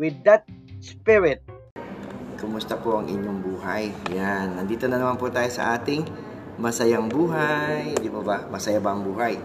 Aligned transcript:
with 0.00 0.16
that 0.24 0.48
spirit. 0.80 1.44
Kumusta 2.40 2.80
po 2.80 3.04
ang 3.04 3.06
inyong 3.12 3.44
buhay? 3.44 3.92
Yan, 4.16 4.56
nandito 4.56 4.88
na 4.88 4.96
naman 4.96 5.20
po 5.20 5.28
tayo 5.28 5.52
sa 5.52 5.76
ating 5.76 6.08
masayang 6.56 7.12
buhay. 7.12 7.92
Di 8.00 8.08
ba 8.08 8.24
ba? 8.24 8.36
Masaya 8.48 8.80
ba 8.80 8.96
ang 8.96 9.04
buhay? 9.04 9.36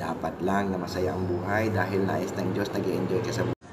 Dapat 0.00 0.40
lang 0.40 0.72
na 0.72 0.80
masaya 0.80 1.12
ang 1.12 1.28
buhay 1.28 1.68
dahil 1.68 2.08
nais 2.08 2.32
ng 2.32 2.56
Diyos 2.56 2.72
nag 2.72 2.88
enjoy 2.88 3.20
ka 3.20 3.36
sa 3.36 3.44
buhay. 3.44 3.68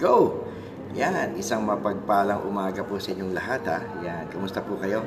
Go! 0.00 0.48
Yan, 0.96 1.36
isang 1.36 1.68
mapagpalang 1.68 2.48
umaga 2.48 2.80
po 2.80 2.96
sa 2.96 3.12
inyong 3.12 3.36
lahat 3.36 3.60
ha. 3.68 3.78
Yan, 4.00 4.32
kumusta 4.32 4.64
po 4.64 4.80
kayo? 4.80 5.04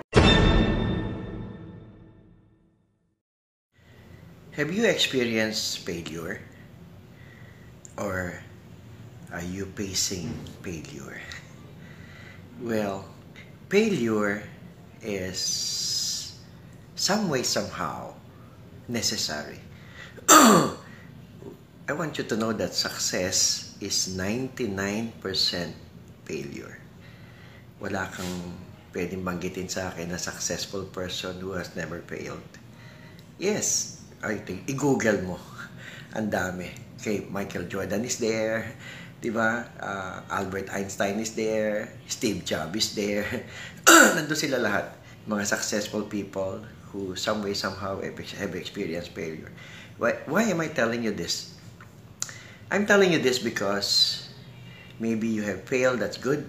Have 4.53 4.69
you 4.69 4.85
experienced 4.85 5.81
failure? 5.81 6.45
Or 7.97 8.37
are 9.31 9.45
you 9.45 9.65
facing 9.77 10.33
failure? 10.61 11.21
Well, 12.61 13.05
failure 13.69 14.43
is 15.01 16.35
some 16.95 17.29
way, 17.29 17.43
somehow 17.43 18.13
necessary. 18.87 19.59
I 20.29 21.93
want 21.93 22.17
you 22.17 22.23
to 22.25 22.35
know 22.37 22.53
that 22.53 22.73
success 22.73 23.73
is 23.81 24.13
99% 24.17 25.13
failure. 26.25 26.77
Wala 27.79 28.11
kang 28.11 28.53
pwedeng 28.93 29.23
banggitin 29.23 29.69
sa 29.69 29.93
akin 29.93 30.11
na 30.11 30.19
successful 30.19 30.85
person 30.89 31.37
who 31.39 31.53
has 31.55 31.73
never 31.77 32.01
failed. 32.05 32.45
Yes, 33.39 33.97
I 34.19 34.41
think, 34.41 34.67
i-google 34.67 35.23
mo. 35.23 35.37
Ang 36.17 36.27
dami. 36.27 36.67
Okay, 36.99 37.23
Michael 37.31 37.71
Jordan 37.71 38.03
is 38.03 38.19
there, 38.19 38.75
di 39.19 39.29
ba? 39.29 39.67
Uh, 39.75 40.23
Albert 40.31 40.71
Einstein 40.71 41.19
is 41.19 41.35
there, 41.35 41.91
Steve 42.07 42.43
Jobs 42.47 42.75
is 42.75 42.87
there. 42.95 43.27
Nandun 44.15 44.35
sila 44.35 44.63
lahat. 44.63 44.95
Mga 45.27 45.43
successful 45.45 46.07
people 46.07 46.63
who 46.89 47.13
some 47.13 47.43
way, 47.43 47.53
somehow 47.53 48.01
have 48.01 48.53
experienced 48.55 49.11
failure. 49.13 49.51
Why, 49.99 50.17
why 50.25 50.43
am 50.47 50.63
I 50.63 50.71
telling 50.71 51.03
you 51.03 51.11
this? 51.11 51.53
I'm 52.71 52.87
telling 52.87 53.11
you 53.11 53.19
this 53.19 53.37
because 53.37 54.29
maybe 54.97 55.27
you 55.27 55.43
have 55.43 55.67
failed, 55.67 55.99
that's 55.99 56.17
good. 56.17 56.47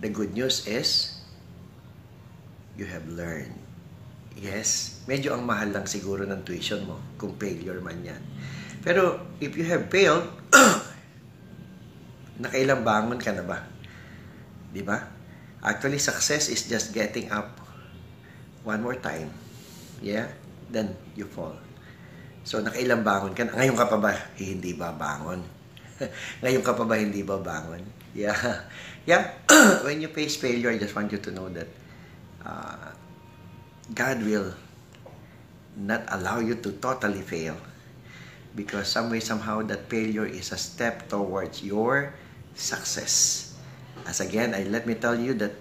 The 0.00 0.08
good 0.08 0.34
news 0.34 0.66
is 0.66 1.20
you 2.74 2.86
have 2.86 3.06
learned. 3.06 3.54
Yes, 4.34 4.98
medyo 5.04 5.36
ang 5.36 5.44
mahal 5.44 5.70
lang 5.70 5.84
siguro 5.84 6.24
ng 6.24 6.42
tuition 6.42 6.88
mo 6.88 6.98
kung 7.20 7.36
failure 7.36 7.78
man 7.84 8.00
yan. 8.02 8.22
Pero 8.82 9.20
if 9.38 9.54
you 9.54 9.62
have 9.68 9.92
failed, 9.92 10.26
nakailang 12.40 12.86
bangon 12.86 13.20
ka 13.20 13.34
na 13.34 13.44
ba? 13.44 13.58
Di 14.72 14.80
ba? 14.80 14.96
Actually, 15.62 16.00
success 16.00 16.48
is 16.48 16.66
just 16.66 16.96
getting 16.96 17.28
up 17.28 17.60
one 18.64 18.80
more 18.80 18.96
time. 18.96 19.30
Yeah? 20.00 20.32
Then 20.72 20.96
you 21.14 21.28
fall. 21.28 21.54
So, 22.42 22.58
nakailang 22.58 23.06
bangon 23.06 23.36
ka 23.36 23.46
na. 23.46 23.54
Ngayon 23.54 23.76
ka 23.78 23.86
pa 23.86 23.98
ba 24.00 24.10
hindi 24.34 24.74
ba 24.74 24.90
bangon? 24.90 25.44
Ngayon 26.42 26.62
ka 26.64 26.72
pa 26.74 26.84
ba 26.88 26.98
hindi 26.98 27.22
ba 27.22 27.38
bangon? 27.38 27.82
Yeah. 28.16 28.34
Yeah. 29.02 29.34
When 29.86 29.98
you 29.98 30.06
face 30.14 30.38
failure, 30.38 30.70
I 30.70 30.78
just 30.78 30.94
want 30.94 31.10
you 31.10 31.18
to 31.18 31.30
know 31.34 31.50
that 31.50 31.66
uh, 32.46 32.94
God 33.90 34.22
will 34.22 34.54
not 35.74 36.06
allow 36.06 36.38
you 36.38 36.54
to 36.62 36.70
totally 36.78 37.22
fail 37.22 37.56
because 38.54 38.88
some 38.88 39.08
way 39.10 39.20
somehow 39.20 39.62
that 39.66 39.88
failure 39.88 40.26
is 40.26 40.52
a 40.52 40.60
step 40.60 41.08
towards 41.08 41.64
your 41.64 42.14
success 42.54 43.54
as 44.04 44.20
again 44.20 44.54
I 44.54 44.64
let 44.68 44.86
me 44.86 44.94
tell 44.94 45.16
you 45.16 45.34
that 45.42 45.54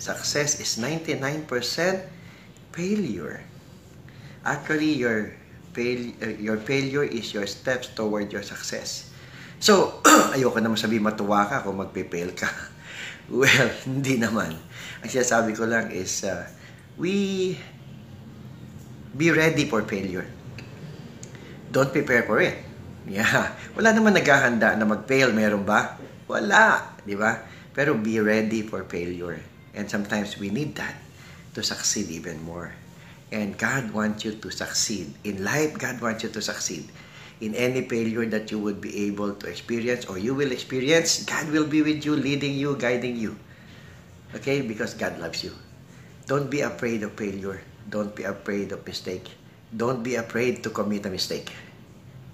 success 0.00 0.60
is 0.60 0.80
99% 0.80 1.46
failure 2.72 3.44
actually 4.44 4.96
your 4.96 5.36
fail, 5.76 6.00
uh, 6.22 6.32
your 6.40 6.56
failure 6.56 7.04
is 7.04 7.34
your 7.34 7.46
steps 7.46 7.92
toward 7.92 8.32
your 8.32 8.42
success 8.42 9.12
so 9.60 10.00
ayoko 10.36 10.58
naman 10.58 10.80
sabi 10.80 10.96
matuwa 11.02 11.44
ka 11.48 11.62
kung 11.66 11.78
magpe-fail 11.80 12.32
ka 12.32 12.48
well 13.32 13.70
hindi 13.88 14.16
naman 14.16 14.56
ang 15.00 15.10
sinasabi 15.10 15.52
ko 15.56 15.64
lang 15.68 15.92
is 15.92 16.24
uh, 16.24 16.44
we 17.00 17.56
be 19.16 19.30
ready 19.30 19.66
for 19.66 19.82
failure. 19.82 20.26
Don't 21.70 21.90
prepare 21.90 22.26
for 22.26 22.42
it. 22.42 22.58
Yeah. 23.06 23.54
Wala 23.74 23.94
naman 23.94 24.14
naghahanda 24.14 24.74
na 24.74 24.86
mag-fail. 24.86 25.34
Meron 25.34 25.62
ba? 25.66 25.98
Wala. 26.30 26.94
Di 27.02 27.18
ba? 27.18 27.42
Pero 27.74 27.98
be 27.98 28.22
ready 28.22 28.62
for 28.62 28.86
failure. 28.86 29.42
And 29.74 29.90
sometimes 29.90 30.38
we 30.38 30.54
need 30.54 30.78
that 30.78 30.94
to 31.58 31.62
succeed 31.66 32.06
even 32.06 32.38
more. 32.46 32.70
And 33.34 33.58
God 33.58 33.90
wants 33.90 34.22
you 34.22 34.38
to 34.38 34.48
succeed. 34.50 35.10
In 35.26 35.42
life, 35.42 35.74
God 35.74 35.98
wants 35.98 36.22
you 36.22 36.30
to 36.30 36.42
succeed. 36.42 36.86
In 37.42 37.54
any 37.58 37.82
failure 37.86 38.26
that 38.30 38.50
you 38.50 38.58
would 38.62 38.78
be 38.78 39.10
able 39.10 39.34
to 39.42 39.46
experience 39.50 40.06
or 40.06 40.18
you 40.18 40.34
will 40.34 40.54
experience, 40.54 41.26
God 41.26 41.50
will 41.50 41.66
be 41.66 41.82
with 41.82 42.06
you, 42.06 42.14
leading 42.14 42.54
you, 42.54 42.78
guiding 42.78 43.16
you. 43.16 43.34
Okay? 44.34 44.62
Because 44.62 44.94
God 44.94 45.18
loves 45.18 45.42
you. 45.42 45.54
Don't 46.26 46.50
be 46.50 46.62
afraid 46.62 47.02
of 47.02 47.14
failure. 47.18 47.62
Don't 47.88 48.14
be 48.14 48.22
afraid 48.22 48.70
of 48.70 48.86
mistake. 48.86 49.26
Don't 49.74 50.02
be 50.02 50.14
afraid 50.14 50.62
to 50.62 50.70
commit 50.70 51.06
a 51.06 51.10
mistake. 51.10 51.50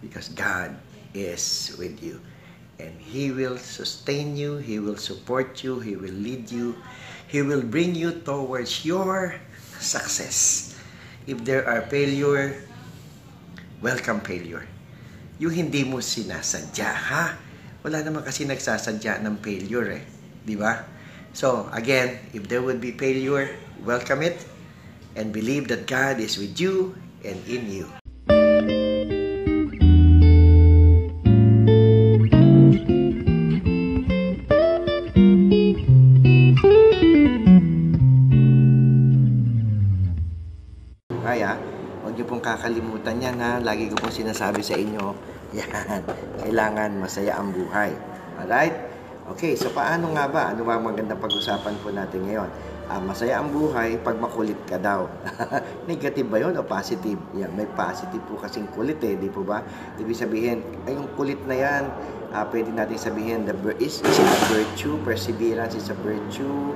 Because 0.00 0.28
God 0.28 0.76
is 1.14 1.76
with 1.78 2.02
you. 2.02 2.20
And 2.76 2.92
He 3.00 3.32
will 3.32 3.56
sustain 3.56 4.37
you. 4.37 4.60
He 4.60 4.78
will 4.78 5.00
support 5.00 5.64
you. 5.64 5.81
He 5.81 5.97
will 5.97 6.14
lead 6.14 6.53
you. 6.53 6.76
He 7.26 7.42
will 7.42 7.62
bring 7.64 7.97
you 7.97 8.22
towards 8.22 8.84
your 8.84 9.34
success. 9.81 10.72
If 11.26 11.42
there 11.42 11.66
are 11.66 11.82
failure, 11.91 12.62
welcome 13.82 14.22
failure. 14.22 14.69
Yung 15.42 15.53
hindi 15.53 15.82
mo 15.84 15.98
sinasadya, 15.98 16.91
ha? 16.92 17.37
Wala 17.82 18.00
naman 18.00 18.25
kasi 18.25 18.47
nagsasadya 18.47 19.20
ng 19.26 19.43
failure 19.43 20.00
eh. 20.00 20.04
Di 20.47 20.54
ba? 20.54 20.87
So, 21.37 21.69
again, 21.75 22.16
if 22.32 22.48
there 22.48 22.64
would 22.64 22.81
be 22.81 22.97
failure, 22.97 23.53
welcome 23.84 24.25
it, 24.25 24.41
and 25.19 25.34
believe 25.34 25.69
that 25.69 25.84
God 25.84 26.22
is 26.22 26.41
with 26.41 26.56
you 26.56 26.97
and 27.20 27.37
in 27.44 27.69
you. 27.69 28.06
Huwag 42.56 42.72
niyo 42.72 42.81
pong 42.81 42.97
kakalimutan 42.97 43.17
yan 43.21 43.37
ha. 43.37 43.61
Lagi 43.61 43.93
ko 43.93 43.94
pong 44.00 44.17
sinasabi 44.17 44.64
sa 44.64 44.81
inyo, 44.81 45.12
yan, 45.61 46.00
kailangan 46.41 46.97
masaya 46.97 47.37
ang 47.37 47.53
buhay. 47.53 47.93
Alright? 48.41 48.75
Okay, 49.26 49.58
so 49.58 49.69
paano 49.75 50.14
nga 50.14 50.31
ba? 50.31 50.55
Ano 50.55 50.64
ba 50.64 50.79
ang 50.79 50.87
magandang 50.87 51.20
pag-usapan 51.20 51.75
po 51.82 51.91
natin 51.93 52.25
ngayon? 52.25 52.49
uh, 52.91 53.03
masaya 53.03 53.43
ang 53.43 53.50
buhay 53.50 53.99
pag 54.00 54.17
makulit 54.19 54.58
ka 54.67 54.79
daw. 54.79 55.11
Negative 55.91 56.26
ba 56.26 56.38
yun 56.38 56.55
o 56.55 56.62
positive? 56.62 57.19
Yan, 57.35 57.53
may 57.55 57.67
positive 57.75 58.23
po 58.26 58.38
kasing 58.38 58.70
kulit 58.73 59.02
eh, 59.02 59.19
di 59.19 59.29
po 59.31 59.43
ba? 59.43 59.62
Ibig 59.99 60.17
sabihin, 60.17 60.62
ay 60.87 60.94
yung 60.94 61.11
kulit 61.19 61.43
na 61.50 61.56
yan, 61.59 61.82
uh, 62.31 62.47
pwede 62.50 62.70
natin 62.70 62.99
sabihin, 62.99 63.43
the 63.47 63.55
is, 63.82 63.99
is 64.02 64.19
a 64.23 64.26
virtue, 64.50 64.94
perseverance 65.02 65.75
is 65.75 65.91
a 65.91 65.97
virtue, 66.06 66.75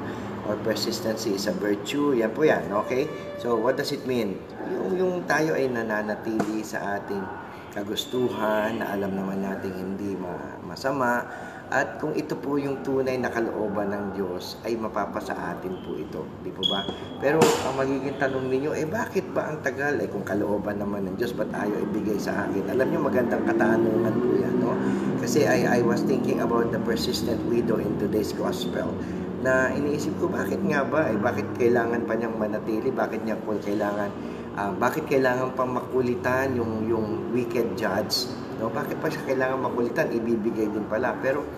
or 0.50 0.58
persistency 0.66 1.38
is 1.38 1.46
a 1.46 1.54
virtue. 1.54 2.18
Yan 2.18 2.34
po 2.34 2.42
yan, 2.42 2.66
okay? 2.82 3.06
So, 3.38 3.54
what 3.54 3.78
does 3.78 3.94
it 3.94 4.02
mean? 4.02 4.34
Yung, 4.66 4.98
yung 4.98 5.14
tayo 5.30 5.54
ay 5.54 5.70
nananatili 5.70 6.66
sa 6.66 6.98
ating 6.98 7.22
kagustuhan 7.70 8.82
na 8.82 8.90
alam 8.98 9.14
naman 9.14 9.46
natin 9.46 9.70
hindi 9.70 10.18
ma 10.18 10.58
masama 10.66 11.22
At 11.70 12.02
kung 12.02 12.18
ito 12.18 12.34
po 12.34 12.58
yung 12.58 12.82
tunay 12.82 13.14
na 13.14 13.30
kalooban 13.30 13.94
ng 13.94 14.18
Diyos, 14.18 14.58
ay 14.66 14.74
mapapasa 14.74 15.38
atin 15.38 15.78
po 15.86 15.94
ito. 15.94 16.26
Di 16.42 16.50
po 16.50 16.66
ba? 16.66 16.82
Pero 17.22 17.38
ang 17.38 17.78
magiging 17.78 18.18
tanong 18.18 18.50
ninyo, 18.50 18.74
eh 18.74 18.90
bakit 18.90 19.30
ba 19.30 19.54
ang 19.54 19.62
tagal? 19.62 20.02
Eh 20.02 20.10
kung 20.10 20.26
kalooban 20.26 20.82
naman 20.82 21.06
ng 21.06 21.14
Diyos, 21.14 21.30
ba't 21.30 21.46
ayaw 21.54 21.78
ibigay 21.94 22.18
sa 22.18 22.50
akin? 22.50 22.74
Alam 22.74 22.90
niyo, 22.90 22.98
magandang 23.06 23.46
katanungan 23.46 24.14
po 24.18 24.30
yan, 24.34 24.54
no? 24.58 24.74
Kasi 25.22 25.46
I, 25.46 25.78
I 25.78 25.80
was 25.86 26.02
thinking 26.02 26.42
about 26.42 26.74
the 26.74 26.82
persistent 26.82 27.38
widow 27.46 27.78
in 27.78 27.94
today's 28.02 28.34
gospel 28.34 28.90
na 29.40 29.72
iniisip 29.72 30.20
ko, 30.20 30.28
bakit 30.28 30.60
nga 30.60 30.84
ba? 30.84 31.08
Eh, 31.08 31.16
bakit 31.16 31.48
kailangan 31.56 32.04
pa 32.04 32.12
niyang 32.12 32.36
manatili? 32.36 32.92
Bakit 32.92 33.24
niya 33.24 33.40
po 33.40 33.56
kailangan, 33.56 34.12
uh, 34.56 34.72
bakit 34.76 35.08
kailangan 35.08 35.56
pang 35.56 35.72
makulitan 35.72 36.52
yung, 36.52 36.84
yung 36.84 37.32
wicked 37.32 37.72
judge? 37.72 38.28
No? 38.60 38.68
Bakit 38.68 39.00
pa 39.00 39.08
siya 39.08 39.24
kailangan 39.24 39.64
makulitan? 39.64 40.12
Ibibigay 40.12 40.68
din 40.68 40.84
pala. 40.92 41.16
Pero 41.24 41.48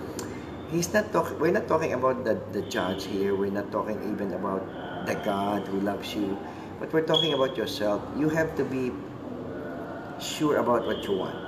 he's 0.71 0.95
not 0.95 1.11
talking, 1.11 1.35
we're 1.43 1.51
not 1.51 1.67
talking 1.67 1.91
about 1.91 2.23
the, 2.23 2.39
the 2.55 2.63
judge 2.71 3.11
here. 3.11 3.35
We're 3.35 3.51
not 3.51 3.75
talking 3.75 3.99
even 4.07 4.31
about 4.31 4.63
the 5.05 5.19
God 5.27 5.67
who 5.67 5.83
loves 5.83 6.15
you. 6.15 6.39
But 6.79 6.95
we're 6.95 7.07
talking 7.07 7.35
about 7.35 7.59
yourself. 7.59 7.99
You 8.15 8.31
have 8.31 8.55
to 8.59 8.65
be 8.65 8.95
sure 10.23 10.63
about 10.63 10.87
what 10.87 11.03
you 11.03 11.19
want. 11.19 11.39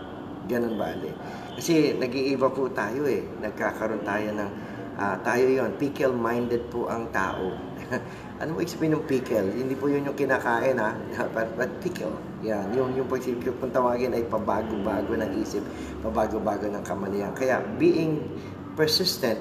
Ganun 0.50 0.74
bale. 0.74 1.14
Kasi 1.54 1.94
nag-iiba 1.94 2.50
po 2.50 2.66
tayo 2.74 3.06
eh. 3.06 3.22
Nagkakaroon 3.38 4.02
tayo 4.02 4.34
ng, 4.34 4.50
uh, 4.98 5.16
tayo 5.22 5.46
yon 5.46 5.70
pickle-minded 5.76 6.70
po 6.70 6.86
ang 6.90 7.10
tao. 7.10 7.54
ano 8.40 8.48
mo 8.54 8.62
sabihin 8.64 8.98
ng 8.98 9.04
pickle? 9.06 9.48
Hindi 9.50 9.74
po 9.74 9.90
yun 9.90 10.06
yung 10.06 10.18
kinakain 10.18 10.78
ha, 10.78 10.94
but, 11.34 11.48
but 11.58 11.70
pickle. 11.82 12.14
Yan, 12.44 12.72
yung, 12.76 12.94
yung 12.94 13.08
pagsipip 13.08 13.56
kung 13.58 13.72
tawagin 13.72 14.14
ay 14.14 14.24
pabago-bago 14.26 15.12
ng 15.14 15.30
isip, 15.40 15.62
pabago-bago 16.04 16.68
ng 16.70 16.84
kamalian. 16.84 17.32
Kaya 17.34 17.62
being 17.76 18.22
persistent 18.74 19.38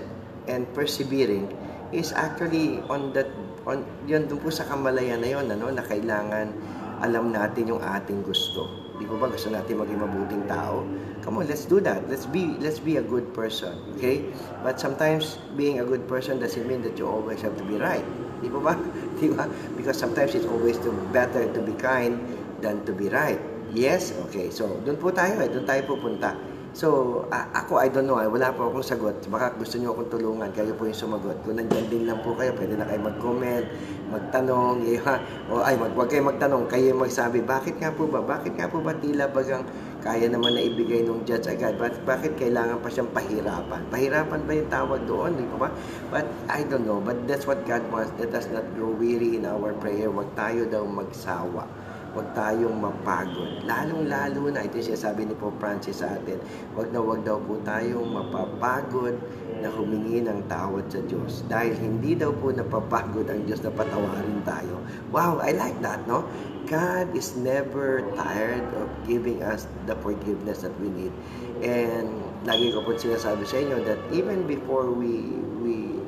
and 0.50 0.68
persevering 0.76 1.50
is 1.94 2.12
actually 2.14 2.82
on 2.90 3.14
that 3.14 3.30
on 3.64 3.86
yun 4.10 4.28
dun 4.28 4.42
po 4.42 4.52
sa 4.52 4.66
kamalayan 4.68 5.22
na 5.24 5.30
yun 5.30 5.46
ano 5.48 5.72
na 5.72 5.86
kailangan 5.86 6.52
alam 7.00 7.32
natin 7.32 7.70
yung 7.70 7.84
ating 7.84 8.24
gusto. 8.24 8.83
Di 9.00 9.10
ba 9.10 9.26
gusto 9.26 9.50
natin 9.50 9.82
maging 9.82 10.00
mabuting 10.00 10.44
tao? 10.46 10.86
Come 11.26 11.42
on, 11.42 11.50
let's 11.50 11.66
do 11.66 11.82
that. 11.82 12.06
Let's 12.12 12.30
be 12.30 12.54
let's 12.62 12.78
be 12.78 13.02
a 13.02 13.06
good 13.06 13.32
person, 13.34 13.74
okay? 13.96 14.22
But 14.62 14.78
sometimes 14.78 15.42
being 15.58 15.80
a 15.80 15.86
good 15.88 16.06
person 16.06 16.38
doesn't 16.38 16.68
mean 16.68 16.84
that 16.86 17.00
you 17.00 17.08
always 17.08 17.42
have 17.42 17.58
to 17.58 17.66
be 17.66 17.80
right. 17.80 18.04
Di 18.44 18.52
ba 18.52 18.60
ba? 18.60 18.74
Di 19.24 19.32
ba? 19.32 19.48
Because 19.80 19.98
sometimes 19.98 20.36
it's 20.36 20.46
always 20.46 20.78
to 20.84 20.92
better 21.16 21.48
to 21.48 21.60
be 21.64 21.74
kind 21.80 22.20
than 22.60 22.84
to 22.86 22.92
be 22.92 23.08
right. 23.08 23.40
Yes? 23.72 24.14
Okay. 24.30 24.52
So, 24.52 24.78
doon 24.84 25.00
po 25.00 25.10
tayo 25.10 25.42
eh. 25.42 25.50
Doon 25.50 25.66
tayo 25.66 25.82
pupunta. 25.88 26.36
So, 26.74 27.22
uh, 27.30 27.46
ako, 27.54 27.78
I 27.78 27.88
don't 27.90 28.10
know. 28.10 28.18
Eh. 28.18 28.26
Wala 28.26 28.50
po 28.50 28.70
akong 28.70 28.82
sagot. 28.82 29.22
Baka 29.30 29.54
gusto 29.58 29.78
niyo 29.78 29.94
akong 29.94 30.10
tulungan. 30.10 30.50
Kayo 30.54 30.74
po 30.74 30.90
yung 30.90 30.98
sumagot. 30.98 31.38
Kung 31.46 31.62
nandyan 31.62 31.86
din 31.90 32.10
lang 32.10 32.22
po 32.26 32.34
kayo, 32.34 32.54
pwede 32.58 32.74
na 32.74 32.86
kayo 32.90 33.00
mag-comment, 33.02 33.66
magtanong. 34.14 34.86
Eh, 34.86 35.02
o 35.50 35.66
ay, 35.66 35.74
mag, 35.76 35.98
wag 35.98 36.08
kayo 36.08 36.24
magtanong. 36.30 36.70
Kayo 36.70 36.94
magsabi, 36.94 37.42
bakit 37.42 37.82
nga 37.82 37.90
po 37.90 38.06
ba? 38.06 38.22
Bakit 38.22 38.54
nga 38.54 38.70
po 38.70 38.80
ba 38.80 38.94
tila 38.94 39.26
bagang 39.34 39.66
kaya 40.06 40.30
naman 40.30 40.54
na 40.54 40.62
ibigay 40.62 41.02
ng 41.02 41.26
judge 41.26 41.50
agad? 41.50 41.82
But, 41.82 42.06
bakit 42.06 42.38
kailangan 42.38 42.80
pa 42.86 42.94
siyang 42.94 43.10
pahirapan? 43.10 43.82
Pahirapan 43.90 44.40
ba 44.46 44.52
yung 44.54 44.70
tawag 44.70 45.02
doon? 45.10 45.34
Di 45.34 45.46
ba? 45.58 45.74
But, 46.14 46.30
I 46.46 46.62
don't 46.70 46.86
know. 46.86 47.02
But 47.02 47.26
that's 47.26 47.50
what 47.50 47.66
God 47.66 47.82
wants. 47.90 48.14
Let 48.22 48.32
us 48.38 48.46
not 48.54 48.64
grow 48.78 48.94
weary 48.94 49.42
in 49.42 49.50
our 49.50 49.74
prayer. 49.82 50.14
Wag 50.14 50.32
tayo 50.38 50.70
daw 50.70 50.86
magsawa 50.86 51.66
huwag 52.14 52.30
tayong 52.38 52.78
mapagod. 52.78 53.66
Lalong-lalo 53.66 54.54
na, 54.54 54.62
ito 54.62 54.78
siya 54.78 54.94
sabi 54.94 55.26
ni 55.26 55.34
Pope 55.34 55.58
Francis 55.58 56.06
sa 56.06 56.14
atin, 56.14 56.38
huwag 56.78 56.94
na 56.94 57.02
huwag 57.02 57.26
daw 57.26 57.42
po 57.42 57.58
tayong 57.66 58.06
mapapagod 58.06 59.18
na 59.64 59.72
humingi 59.72 60.20
ng 60.28 60.44
tawad 60.52 60.92
sa 60.92 61.00
Diyos. 61.08 61.48
Dahil 61.48 61.72
hindi 61.80 62.20
daw 62.20 62.36
po 62.36 62.52
napapagod 62.52 63.32
ang 63.32 63.48
Diyos 63.48 63.64
na 63.64 63.72
patawarin 63.72 64.44
tayo. 64.44 64.84
Wow, 65.16 65.40
I 65.40 65.56
like 65.56 65.80
that, 65.80 66.04
no? 66.04 66.28
God 66.68 67.16
is 67.16 67.40
never 67.40 68.04
tired 68.20 68.68
of 68.76 68.92
giving 69.08 69.40
us 69.40 69.66
the 69.88 69.96
forgiveness 70.04 70.68
that 70.68 70.76
we 70.84 70.92
need. 70.92 71.16
And 71.64 72.12
lagi 72.44 72.76
ko 72.76 72.84
po 72.84 73.00
sinasabi 73.00 73.48
sa 73.48 73.64
inyo 73.64 73.80
that 73.88 74.00
even 74.12 74.44
before 74.44 74.92
we 74.92 75.32
we 75.64 76.04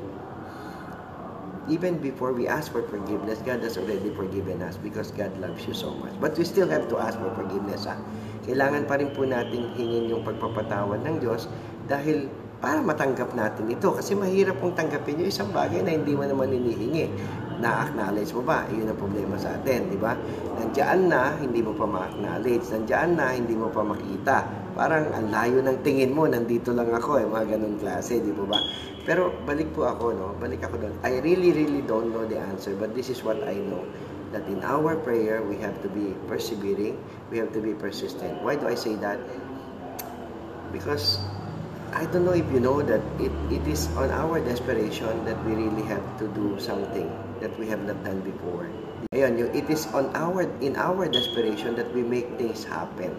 even 1.66 1.98
before 1.98 2.34
we 2.34 2.46
ask 2.46 2.72
for 2.72 2.86
forgiveness, 2.86 3.42
God 3.42 3.64
has 3.66 3.78
already 3.78 4.14
forgiven 4.14 4.62
us 4.62 4.78
because 4.78 5.10
God 5.12 5.34
loves 5.42 5.66
you 5.66 5.74
so 5.74 5.96
much. 5.98 6.14
But 6.22 6.38
we 6.38 6.46
still 6.46 6.70
have 6.70 6.88
to 6.94 7.02
ask 7.02 7.18
for 7.18 7.34
forgiveness. 7.34 7.90
Ha? 7.90 7.98
Kailangan 8.46 8.86
pa 8.86 9.02
rin 9.02 9.10
po 9.10 9.26
natin 9.26 9.74
hingin 9.74 10.14
yung 10.14 10.22
pagpapatawad 10.22 11.02
ng 11.02 11.26
Diyos 11.26 11.50
dahil 11.90 12.30
para 12.66 12.82
matanggap 12.82 13.30
natin 13.38 13.70
ito. 13.70 13.94
Kasi 13.94 14.18
mahirap 14.18 14.58
pong 14.58 14.74
tanggapin 14.74 15.22
yung 15.22 15.30
isang 15.30 15.54
bagay 15.54 15.86
na 15.86 15.94
hindi 15.94 16.18
mo 16.18 16.26
naman 16.26 16.50
hinihingi. 16.50 17.14
Na-acknowledge 17.62 18.34
mo 18.34 18.42
ba? 18.42 18.66
Iyon 18.74 18.90
ang 18.90 18.98
problema 18.98 19.38
sa 19.38 19.54
atin, 19.54 19.94
di 19.94 20.02
ba? 20.02 20.18
Nandiyan 20.58 21.00
na, 21.06 21.38
hindi 21.38 21.62
mo 21.62 21.78
pa 21.78 21.86
ma-acknowledge. 21.86 22.66
Nandiyan 22.74 23.22
na, 23.22 23.38
hindi 23.38 23.54
mo 23.54 23.70
pa 23.70 23.86
makita. 23.86 24.50
Parang 24.74 25.14
ang 25.14 25.30
layo 25.30 25.62
ng 25.62 25.78
tingin 25.86 26.10
mo, 26.10 26.26
nandito 26.26 26.74
lang 26.74 26.90
ako, 26.90 27.22
eh, 27.22 27.30
mga 27.30 27.54
ganun 27.54 27.78
klase, 27.78 28.18
di 28.18 28.34
ba? 28.34 28.58
Pero 29.06 29.30
balik 29.46 29.70
po 29.78 29.86
ako, 29.86 30.06
no? 30.18 30.34
Balik 30.42 30.66
ako 30.66 30.82
doon. 30.82 30.98
I 31.06 31.22
really, 31.22 31.54
really 31.54 31.86
don't 31.86 32.10
know 32.10 32.26
the 32.26 32.42
answer, 32.42 32.74
but 32.74 32.98
this 32.98 33.14
is 33.14 33.22
what 33.22 33.38
I 33.46 33.62
know. 33.62 33.86
That 34.34 34.42
in 34.50 34.66
our 34.66 34.98
prayer, 34.98 35.46
we 35.46 35.62
have 35.62 35.78
to 35.86 35.90
be 35.94 36.18
persevering, 36.26 36.98
we 37.30 37.38
have 37.38 37.54
to 37.54 37.62
be 37.62 37.78
persistent. 37.78 38.42
Why 38.42 38.58
do 38.58 38.66
I 38.66 38.74
say 38.74 38.98
that? 39.06 39.22
Because 40.74 41.22
I 41.96 42.04
don't 42.12 42.28
know 42.28 42.36
if 42.36 42.44
you 42.52 42.60
know 42.60 42.84
that 42.84 43.00
it, 43.24 43.32
it 43.48 43.64
is 43.64 43.88
on 43.96 44.12
our 44.12 44.44
desperation 44.44 45.24
that 45.24 45.40
we 45.48 45.56
really 45.56 45.88
have 45.88 46.04
to 46.20 46.28
do 46.36 46.60
something 46.60 47.08
that 47.40 47.56
we 47.56 47.72
have 47.72 47.88
not 47.88 48.04
done 48.04 48.20
before. 48.20 48.68
Ayun, 49.16 49.40
it 49.56 49.64
is 49.72 49.88
on 49.96 50.12
our 50.12 50.44
in 50.60 50.76
our 50.76 51.08
desperation 51.08 51.72
that 51.80 51.88
we 51.96 52.04
make 52.04 52.28
things 52.36 52.68
happen. 52.68 53.16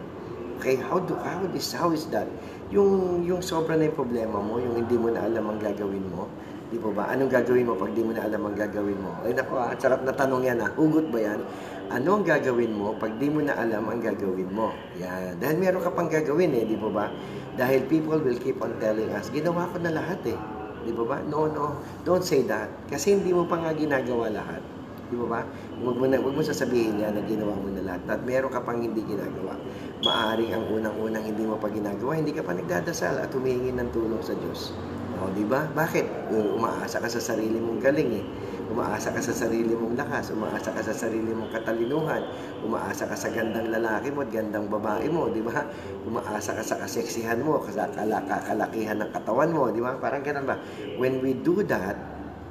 Okay, 0.61 0.77
how 0.77 1.01
do 1.01 1.17
how 1.17 1.41
is 1.57 1.73
how 1.73 1.89
is 1.89 2.05
that? 2.13 2.29
Yung 2.69 3.25
yung 3.25 3.41
sobra 3.41 3.81
na 3.81 3.89
yung 3.89 3.97
problema 3.97 4.45
mo, 4.45 4.61
yung 4.61 4.85
hindi 4.85 5.01
mo 5.01 5.09
na 5.09 5.25
alam 5.25 5.57
ang 5.57 5.57
gagawin 5.57 6.05
mo, 6.13 6.29
di 6.67 6.79
ba 6.83 6.91
ba? 6.91 7.05
Anong 7.15 7.31
gagawin 7.31 7.67
mo 7.67 7.79
pag 7.79 7.95
di 7.95 8.03
mo 8.03 8.11
na 8.11 8.27
alam 8.27 8.43
ang 8.43 8.57
gagawin 8.59 8.99
mo? 8.99 9.15
Ay 9.23 9.33
nako, 9.39 9.55
ah, 9.63 9.71
sarap 9.79 10.03
na 10.03 10.11
tanong 10.11 10.43
yan 10.43 10.59
ah. 10.59 10.71
Hugot 10.75 11.07
ba 11.15 11.19
yan? 11.23 11.41
Ano 11.87 12.19
ang 12.19 12.25
gagawin 12.27 12.75
mo 12.75 12.99
pag 12.99 13.15
di 13.23 13.31
mo 13.31 13.39
na 13.39 13.55
alam 13.55 13.87
ang 13.87 14.03
gagawin 14.03 14.51
mo? 14.51 14.75
Yan. 14.99 15.39
Dahil 15.39 15.57
meron 15.63 15.83
ka 15.83 15.95
pang 15.95 16.11
gagawin 16.11 16.51
eh, 16.59 16.67
di 16.67 16.75
ba 16.75 16.91
ba? 16.91 17.07
Dahil 17.55 17.87
people 17.87 18.19
will 18.19 18.41
keep 18.43 18.59
on 18.59 18.75
telling 18.83 19.09
us, 19.15 19.31
ginawa 19.31 19.71
ko 19.71 19.79
na 19.79 19.95
lahat 19.95 20.19
eh. 20.27 20.39
Di 20.83 20.91
ba 20.95 21.05
ba? 21.07 21.19
No, 21.27 21.47
no. 21.47 21.79
Don't 22.03 22.23
say 22.23 22.43
that. 22.51 22.71
Kasi 22.91 23.15
hindi 23.19 23.31
mo 23.31 23.47
pa 23.47 23.59
nga 23.63 23.71
ginagawa 23.71 24.31
lahat. 24.31 24.63
Di 25.07 25.15
ba 25.15 25.27
ba? 25.27 25.41
Huwag 25.79 25.97
mo, 25.99 26.05
na, 26.11 26.19
huwag 26.19 26.35
mo 26.35 26.43
sasabihin 26.43 26.99
niya 26.99 27.15
na 27.15 27.23
ginawa 27.23 27.55
mo 27.55 27.71
na 27.71 27.83
lahat. 27.87 28.03
At 28.11 28.21
meron 28.27 28.51
ka 28.51 28.59
pang 28.63 28.83
hindi 28.83 29.07
ginagawa. 29.07 29.55
Maaring 30.03 30.51
ang 30.51 30.67
unang-unang 30.67 31.23
hindi 31.23 31.47
mo 31.47 31.59
pa 31.63 31.71
ginagawa, 31.71 32.19
hindi 32.19 32.35
ka 32.35 32.43
pa 32.43 32.59
nagdadasal 32.59 33.23
at 33.23 33.31
humihingi 33.31 33.71
ng 33.75 33.91
tulong 33.95 34.23
sa 34.23 34.35
Diyos. 34.35 34.75
O, 35.17 35.33
di 35.33 35.45
ba? 35.49 35.65
Bakit? 35.73 36.33
Umaasa 36.33 37.01
ka 37.01 37.09
sa 37.09 37.21
sarili 37.21 37.57
mong 37.57 37.81
galing 37.81 38.11
eh. 38.21 38.25
Umaasa 38.67 39.15
ka 39.15 39.23
sa 39.23 39.31
sarili 39.31 39.79
mong 39.79 39.95
lakas, 39.95 40.35
umaasa 40.35 40.75
ka 40.75 40.83
sa 40.83 40.91
sarili 40.91 41.31
mong 41.31 41.55
katalinuhan, 41.55 42.19
umaasa 42.67 43.07
ka 43.07 43.15
sa 43.15 43.31
gandang 43.31 43.71
lalaki 43.71 44.11
mo 44.11 44.27
at 44.27 44.31
gandang 44.35 44.67
babae 44.67 45.07
mo, 45.07 45.31
di 45.31 45.39
ba? 45.39 45.63
Umaasa 46.03 46.51
ka 46.51 46.67
sa 46.67 46.75
kaseksihan 46.83 47.47
mo, 47.47 47.63
sa 47.71 47.87
kalakihan 47.95 48.99
ng 48.99 49.11
katawan 49.15 49.55
mo, 49.55 49.71
di 49.71 49.79
ba? 49.79 49.95
Parang 50.03 50.27
ganun 50.27 50.51
ba? 50.51 50.59
When 50.99 51.23
we 51.23 51.39
do 51.39 51.63
that, 51.71 51.95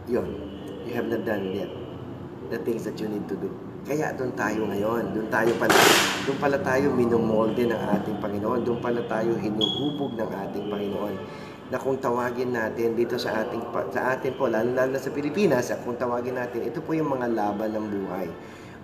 yon 0.07 0.55
you 0.87 0.95
have 0.95 1.11
not 1.11 1.27
done 1.27 1.51
yet 1.51 1.67
the 2.47 2.61
things 2.63 2.85
that 2.87 2.95
you 3.01 3.09
need 3.11 3.27
to 3.27 3.35
do. 3.35 3.49
Kaya 3.85 4.15
doon 4.17 4.33
tayo 4.33 4.65
ngayon, 4.65 5.13
doon 5.13 5.27
tayo 5.29 5.51
pala, 5.61 5.77
doon 6.25 6.37
pala 6.41 6.57
tayo 6.57 6.89
minumolde 6.89 7.69
ng 7.69 7.77
ating 7.77 8.17
Panginoon, 8.17 8.65
doon 8.65 8.79
pala 8.81 9.03
tayo 9.05 9.37
hinuhubog 9.37 10.17
ng 10.17 10.29
ating 10.29 10.65
Panginoon. 10.73 11.15
Na 11.73 11.81
kung 11.81 11.97
tawagin 11.97 12.53
natin 12.53 12.93
dito 12.93 13.17
sa 13.17 13.41
ating 13.41 13.73
sa 13.89 14.13
atin 14.13 14.37
po, 14.37 14.45
lalo 14.45 14.69
lalo 14.69 15.01
sa 15.01 15.09
Pilipinas, 15.09 15.73
kung 15.81 15.97
tawagin 15.97 16.37
natin, 16.37 16.61
ito 16.69 16.77
po 16.81 16.93
yung 16.93 17.09
mga 17.09 17.33
laban 17.33 17.73
ng 17.73 17.85
buhay. 17.89 18.29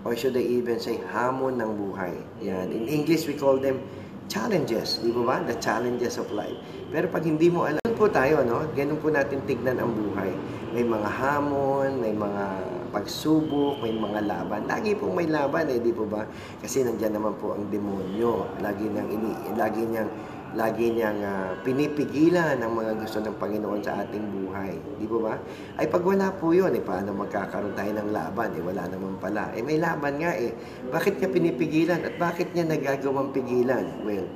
Or 0.01 0.17
should 0.17 0.33
I 0.33 0.41
even 0.41 0.81
say, 0.81 0.97
hamon 1.13 1.61
ng 1.61 1.77
buhay. 1.77 2.17
Yan. 2.41 2.73
In 2.73 2.89
English, 2.89 3.29
we 3.29 3.37
call 3.37 3.61
them 3.61 3.85
challenges. 4.25 4.97
Di 4.97 5.13
ba 5.13 5.21
ba? 5.21 5.35
The 5.45 5.61
challenges 5.61 6.17
of 6.17 6.33
life. 6.33 6.57
Pero 6.89 7.05
pag 7.05 7.21
hindi 7.21 7.53
mo 7.53 7.69
alam 7.69 7.93
po 7.93 8.09
tayo, 8.09 8.41
no? 8.41 8.65
Ganun 8.73 8.97
po 8.97 9.13
natin 9.13 9.45
tignan 9.45 9.77
ang 9.77 9.93
buhay. 9.93 10.33
May 10.73 10.81
mga 10.81 11.05
hamon, 11.05 12.01
may 12.01 12.17
mga 12.17 12.45
pagsubok, 12.91 13.79
may 13.85 13.95
mga 13.95 14.25
laban. 14.25 14.65
Lagi 14.65 14.97
pong 14.97 15.15
may 15.15 15.29
laban 15.29 15.69
eh, 15.71 15.79
di 15.79 15.93
po 15.95 16.09
ba? 16.09 16.27
Kasi 16.59 16.81
nandiyan 16.81 17.15
naman 17.15 17.37
po 17.39 17.55
ang 17.55 17.69
demonyo. 17.71 18.57
Lagi 18.59 18.89
niyang 18.89 19.09
ini 19.09 19.31
lagi 19.55 19.81
niyang 19.87 20.11
lagi 20.51 20.91
niyang 20.91 21.19
uh, 21.23 21.55
pinipigilan 21.63 22.59
ang 22.59 22.73
mga 22.75 22.99
gusto 22.99 23.23
ng 23.23 23.35
Panginoon 23.39 23.81
sa 23.83 24.03
ating 24.03 24.25
buhay. 24.31 24.75
Di 24.99 25.07
po 25.07 25.23
ba? 25.23 25.39
Ay 25.79 25.87
pag 25.87 26.03
wala 26.03 26.31
po 26.35 26.51
yun, 26.51 26.75
eh, 26.75 26.83
paano 26.83 27.15
magkakaroon 27.15 27.71
tayo 27.71 27.91
ng 27.95 28.09
laban? 28.11 28.51
Eh, 28.55 28.61
wala 28.63 28.83
naman 28.91 29.15
pala. 29.21 29.55
Eh, 29.55 29.63
may 29.63 29.79
laban 29.79 30.19
nga 30.19 30.35
eh. 30.35 30.51
Bakit 30.91 31.23
niya 31.23 31.29
pinipigilan 31.31 31.99
at 32.03 32.15
bakit 32.19 32.51
niya 32.51 32.67
nagagawang 32.67 33.31
pigilan? 33.31 34.03
Well, 34.03 34.27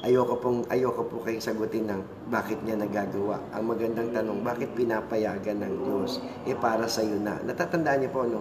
Ayoko 0.00 0.40
pong 0.40 0.64
ayoko 0.72 1.12
po 1.12 1.20
kayong 1.20 1.44
sagutin 1.44 1.84
ng 1.84 2.32
bakit 2.32 2.56
niya 2.64 2.72
nagagawa. 2.72 3.36
Ang 3.52 3.68
magandang 3.68 4.08
tanong, 4.16 4.40
bakit 4.40 4.72
pinapayagan 4.72 5.60
ng 5.60 5.74
Diyos? 5.76 6.24
Eh 6.48 6.56
para 6.56 6.88
sa 6.88 7.04
iyo 7.04 7.20
na. 7.20 7.36
Natatandaan 7.44 8.00
niyo 8.00 8.08
po 8.08 8.24
no, 8.24 8.40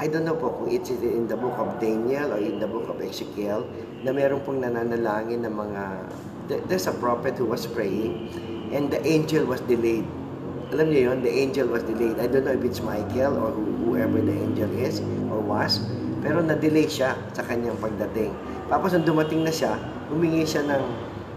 I 0.00 0.08
don't 0.08 0.24
know 0.24 0.32
po 0.32 0.50
kung 0.56 0.72
it's 0.72 0.88
in 0.88 1.28
the 1.28 1.36
book 1.36 1.60
of 1.60 1.76
Daniel 1.76 2.32
or 2.34 2.40
in 2.40 2.56
the 2.56 2.64
book 2.64 2.88
of 2.88 2.98
Ezekiel 3.04 3.68
na 4.00 4.16
meron 4.16 4.42
pong 4.42 4.64
nananalangin 4.64 5.46
ng 5.46 5.54
mga 5.54 5.82
there's 6.48 6.86
a 6.86 6.94
prophet 6.96 7.36
who 7.36 7.46
was 7.46 7.66
praying 7.66 8.28
and 8.72 8.90
the 8.90 9.00
angel 9.06 9.44
was 9.44 9.60
delayed. 9.64 10.04
Alam 10.72 10.90
niyo 10.90 11.12
yun, 11.12 11.18
the 11.22 11.30
angel 11.30 11.70
was 11.70 11.84
delayed. 11.84 12.18
I 12.18 12.26
don't 12.26 12.44
know 12.44 12.56
if 12.56 12.64
it's 12.64 12.82
Michael 12.82 13.36
or 13.38 13.52
whoever 13.84 14.18
the 14.18 14.34
angel 14.34 14.70
is 14.74 14.98
or 15.30 15.38
was, 15.38 15.78
pero 16.24 16.40
na-delay 16.40 16.88
siya 16.88 17.14
sa 17.36 17.44
kanyang 17.44 17.78
pagdating. 17.78 18.32
Tapos 18.66 18.96
nung 18.96 19.06
dumating 19.06 19.44
na 19.44 19.52
siya, 19.52 19.76
humingi 20.10 20.42
siya 20.48 20.64
ng 20.66 20.84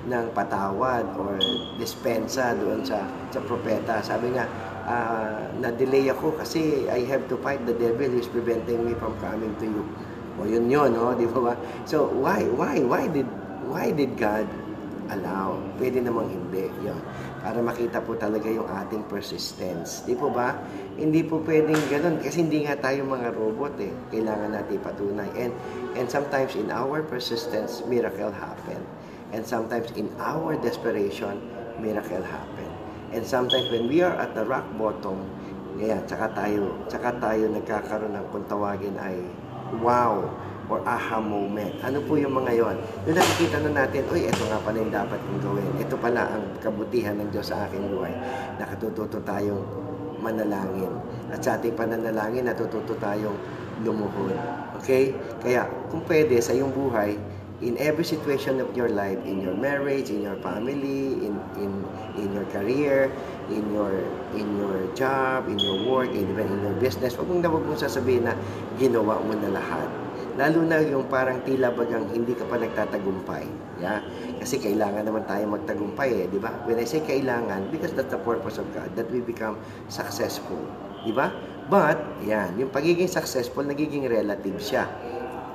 ng 0.08 0.32
patawad 0.32 1.04
or 1.20 1.36
dispensa 1.76 2.56
doon 2.56 2.80
sa 2.82 3.04
sa 3.28 3.44
propeta. 3.44 4.00
Sabi 4.00 4.32
niya, 4.32 4.48
uh, 4.88 5.52
na-delay 5.60 6.08
ako 6.08 6.40
kasi 6.40 6.88
I 6.88 7.04
have 7.12 7.28
to 7.28 7.36
fight 7.44 7.68
the 7.68 7.76
devil 7.76 8.08
who 8.08 8.18
is 8.18 8.32
preventing 8.32 8.88
me 8.88 8.96
from 8.96 9.20
coming 9.20 9.52
to 9.60 9.68
you. 9.68 9.84
O 10.40 10.48
yun 10.48 10.72
yun, 10.72 10.96
no? 10.96 11.12
Di 11.18 11.28
ba? 11.28 11.60
So, 11.84 12.08
why, 12.08 12.46
why, 12.48 12.80
why 12.86 13.10
did, 13.10 13.28
why 13.68 13.90
did 13.90 14.16
God 14.16 14.46
allow? 15.10 15.60
Pwede 15.80 16.04
namang 16.04 16.30
hindi. 16.30 16.68
Yun. 16.84 17.00
Para 17.42 17.60
makita 17.64 18.04
po 18.04 18.16
talaga 18.20 18.48
yung 18.52 18.68
ating 18.68 19.08
persistence. 19.08 20.04
Di 20.04 20.14
po 20.14 20.32
ba? 20.32 20.56
Hindi 21.00 21.24
po 21.24 21.40
pwedeng 21.44 21.80
ganun 21.88 22.20
kasi 22.20 22.44
hindi 22.44 22.68
nga 22.68 22.76
tayo 22.76 23.08
mga 23.08 23.36
robot 23.36 23.76
eh. 23.80 23.94
Kailangan 24.12 24.56
natin 24.56 24.78
patunay. 24.84 25.30
And, 25.40 25.54
and 25.96 26.08
sometimes 26.12 26.54
in 26.54 26.70
our 26.70 27.04
persistence, 27.06 27.84
miracle 27.88 28.32
happen. 28.32 28.82
And 29.32 29.44
sometimes 29.44 29.92
in 29.96 30.08
our 30.20 30.56
desperation, 30.60 31.40
miracle 31.80 32.24
happen. 32.24 32.70
And 33.12 33.24
sometimes 33.24 33.72
when 33.72 33.88
we 33.88 34.04
are 34.04 34.16
at 34.16 34.36
the 34.36 34.44
rock 34.44 34.68
bottom, 34.76 35.24
yeah, 35.80 36.04
tsaka 36.04 36.36
tayo, 36.36 36.76
tsaka 36.92 37.16
tayo 37.24 37.48
nagkakaroon 37.52 38.16
ng 38.16 38.26
kung 38.34 38.44
tawagin 38.50 38.98
ay 39.00 39.20
wow 39.84 40.24
or 40.68 40.84
aha 40.84 41.24
moment. 41.24 41.74
Ano 41.84 42.04
po 42.04 42.20
yung 42.20 42.36
mga 42.36 42.52
yon? 42.60 42.76
Yung 43.08 43.16
nakikita 43.16 43.58
na 43.64 43.72
natin, 43.84 44.04
uy, 44.12 44.28
ito 44.28 44.44
nga 44.48 44.60
pala 44.60 44.78
yung 44.80 44.94
dapat 44.94 45.20
kong 45.20 45.42
gawin. 45.44 45.70
Ito 45.80 45.96
pala 45.96 46.22
ang 46.28 46.44
kabutihan 46.60 47.16
ng 47.20 47.30
Diyos 47.32 47.48
sa 47.52 47.68
aking 47.68 47.88
buhay. 47.92 48.14
Nakatututo 48.60 49.24
tayong 49.24 49.64
manalangin. 50.20 50.92
At 51.32 51.40
sa 51.44 51.56
ating 51.56 51.76
pananalangin, 51.76 52.48
natututo 52.48 52.96
tayong 53.00 53.38
lumuhod. 53.84 54.36
Okay? 54.84 55.16
Kaya, 55.40 55.68
kung 55.88 56.04
pwede, 56.04 56.40
sa 56.44 56.52
iyong 56.52 56.74
buhay, 56.76 57.16
in 57.58 57.74
every 57.82 58.06
situation 58.06 58.62
of 58.62 58.70
your 58.78 58.90
life, 58.90 59.18
in 59.26 59.42
your 59.42 59.58
marriage, 59.58 60.14
in 60.14 60.22
your 60.22 60.38
family, 60.46 61.18
in 61.26 61.34
in 61.58 61.72
in 62.14 62.30
your 62.30 62.46
career, 62.54 63.10
in 63.50 63.66
your 63.74 63.94
in 64.38 64.46
your 64.62 64.86
job, 64.94 65.50
in 65.50 65.58
your 65.58 65.90
work, 65.90 66.10
even 66.14 66.46
in 66.46 66.60
your 66.62 66.78
business, 66.78 67.18
wag 67.18 67.26
mong 67.26 67.42
na 67.42 67.74
sasabihin 67.74 68.30
na 68.30 68.38
ginawa 68.78 69.18
mo 69.26 69.34
na 69.34 69.50
lahat. 69.58 69.90
Lalo 70.38 70.62
na 70.62 70.78
yung 70.86 71.10
parang 71.10 71.42
tila 71.42 71.74
bagang 71.74 72.14
hindi 72.14 72.38
ka 72.38 72.46
pa 72.46 72.62
nagtatagumpay. 72.62 73.46
Yeah? 73.82 74.06
Kasi 74.38 74.62
kailangan 74.62 75.10
naman 75.10 75.26
tayo 75.26 75.50
magtagumpay 75.50 76.14
eh, 76.14 76.26
di 76.30 76.38
ba? 76.38 76.54
When 76.70 76.78
I 76.78 76.86
say 76.86 77.02
kailangan, 77.02 77.74
because 77.74 77.98
that's 77.98 78.14
the 78.14 78.22
purpose 78.22 78.62
of 78.62 78.70
God, 78.70 78.94
that 78.94 79.10
we 79.10 79.26
become 79.26 79.58
successful. 79.90 80.62
Di 81.02 81.10
ba? 81.10 81.34
But, 81.74 81.98
yan, 82.22 82.54
yung 82.62 82.70
pagiging 82.70 83.10
successful, 83.10 83.66
nagiging 83.66 84.06
relative 84.06 84.62
siya. 84.62 84.86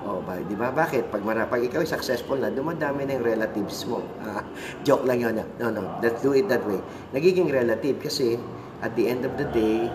Oh, 0.02 0.18
ba, 0.18 0.42
di 0.42 0.58
ba? 0.58 0.74
Bakit? 0.74 1.14
Pag, 1.14 1.22
mara, 1.22 1.46
pag 1.46 1.62
ikaw 1.62 1.86
successful 1.86 2.34
na, 2.34 2.50
dumadami 2.50 3.06
na 3.06 3.22
yung 3.22 3.26
relatives 3.38 3.86
mo. 3.86 4.02
Ah, 4.26 4.42
joke 4.86 5.06
lang 5.06 5.22
yun. 5.22 5.38
No, 5.62 5.70
no. 5.70 6.02
Let's 6.02 6.18
do 6.26 6.34
it 6.34 6.50
that 6.50 6.66
way. 6.66 6.82
Nagiging 7.14 7.54
relative 7.54 8.02
kasi 8.02 8.34
at 8.82 8.98
the 8.98 9.06
end 9.06 9.22
of 9.22 9.38
the 9.38 9.46
day, 9.54 9.86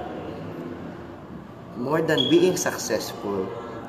more 1.76 2.00
than 2.00 2.32
being 2.32 2.56
successful, 2.56 3.46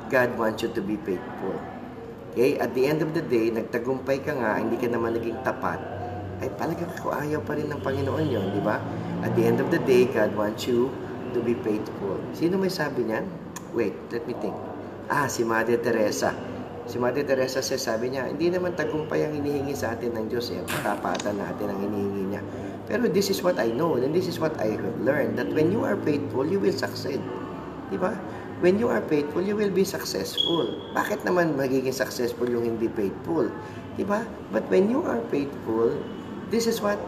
God 0.08 0.34
wants 0.40 0.64
you 0.64 0.72
to 0.72 0.82
be 0.82 0.96
faithful. 1.04 1.56
Okay? 2.32 2.56
At 2.58 2.72
the 2.72 2.88
end 2.88 3.04
of 3.04 3.12
the 3.12 3.22
day, 3.24 3.52
nagtagumpay 3.52 4.24
ka 4.24 4.32
nga, 4.36 4.60
hindi 4.60 4.80
ka 4.80 4.88
naman 4.88 5.16
naging 5.16 5.38
tapat, 5.44 5.80
ay 6.38 6.48
talagang 6.54 6.92
ko 7.02 7.10
ayaw 7.12 7.42
pa 7.42 7.58
rin 7.58 7.66
ng 7.68 7.80
Panginoon 7.82 8.26
yon, 8.30 8.46
di 8.54 8.62
ba? 8.62 8.78
At 9.26 9.34
the 9.34 9.42
end 9.42 9.58
of 9.58 9.74
the 9.74 9.82
day, 9.82 10.06
God 10.06 10.32
wants 10.38 10.70
you 10.70 10.88
to 11.34 11.42
be 11.42 11.58
faithful. 11.66 12.16
Sino 12.32 12.56
may 12.56 12.70
sabi 12.70 13.10
niyan? 13.10 13.26
Wait, 13.74 13.94
let 14.14 14.22
me 14.24 14.38
think. 14.38 14.54
Ah, 15.10 15.26
si 15.26 15.42
Mother 15.42 15.82
Teresa. 15.82 16.30
Si 16.88 16.96
Mother 16.96 17.26
Teresa 17.26 17.60
siya 17.60 17.76
sabi 17.76 18.14
niya, 18.14 18.32
hindi 18.32 18.48
naman 18.48 18.72
tagumpay 18.72 19.28
ang 19.28 19.36
hinihingi 19.36 19.76
sa 19.76 19.92
atin 19.92 20.16
ng 20.16 20.32
Diyos. 20.32 20.48
Eh. 20.54 20.62
Katapatan 20.64 21.36
natin 21.36 21.68
ang 21.68 21.78
hinihingi 21.84 22.24
niya. 22.32 22.42
Pero 22.88 23.04
this 23.12 23.28
is 23.28 23.44
what 23.44 23.60
I 23.60 23.68
know 23.74 24.00
and 24.00 24.16
this 24.16 24.24
is 24.24 24.40
what 24.40 24.56
I 24.56 24.72
have 24.72 24.96
learned 25.04 25.36
that 25.36 25.52
when 25.52 25.68
you 25.68 25.84
are 25.84 26.00
faithful, 26.00 26.48
you 26.48 26.56
will 26.56 26.72
succeed. 26.72 27.20
Di 27.92 28.00
ba? 28.00 28.16
When 28.58 28.78
you 28.78 28.90
are 28.90 29.02
faithful, 29.06 29.42
you 29.42 29.54
will 29.54 29.70
be 29.70 29.86
successful. 29.86 30.74
Bakit 30.90 31.22
naman 31.22 31.54
magiging 31.54 31.94
successful 31.94 32.50
yung 32.50 32.66
hindi 32.66 32.90
faithful? 32.90 33.46
Di 33.94 34.02
ba? 34.02 34.26
But 34.50 34.66
when 34.66 34.90
you 34.90 35.06
are 35.06 35.22
faithful, 35.30 35.94
this 36.50 36.66
is 36.66 36.82
what 36.82 36.98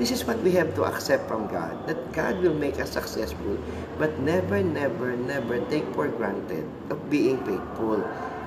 This 0.00 0.08
is 0.08 0.24
what 0.24 0.40
we 0.40 0.56
have 0.56 0.72
to 0.80 0.88
accept 0.88 1.28
from 1.28 1.52
God, 1.52 1.76
that 1.84 2.00
God 2.16 2.40
will 2.40 2.56
make 2.56 2.80
us 2.80 2.96
successful, 2.96 3.60
but 4.00 4.16
never, 4.24 4.64
never, 4.64 5.12
never 5.14 5.60
take 5.68 5.84
for 5.92 6.08
granted 6.08 6.64
of 6.88 6.96
being 7.12 7.36
faithful. 7.44 8.00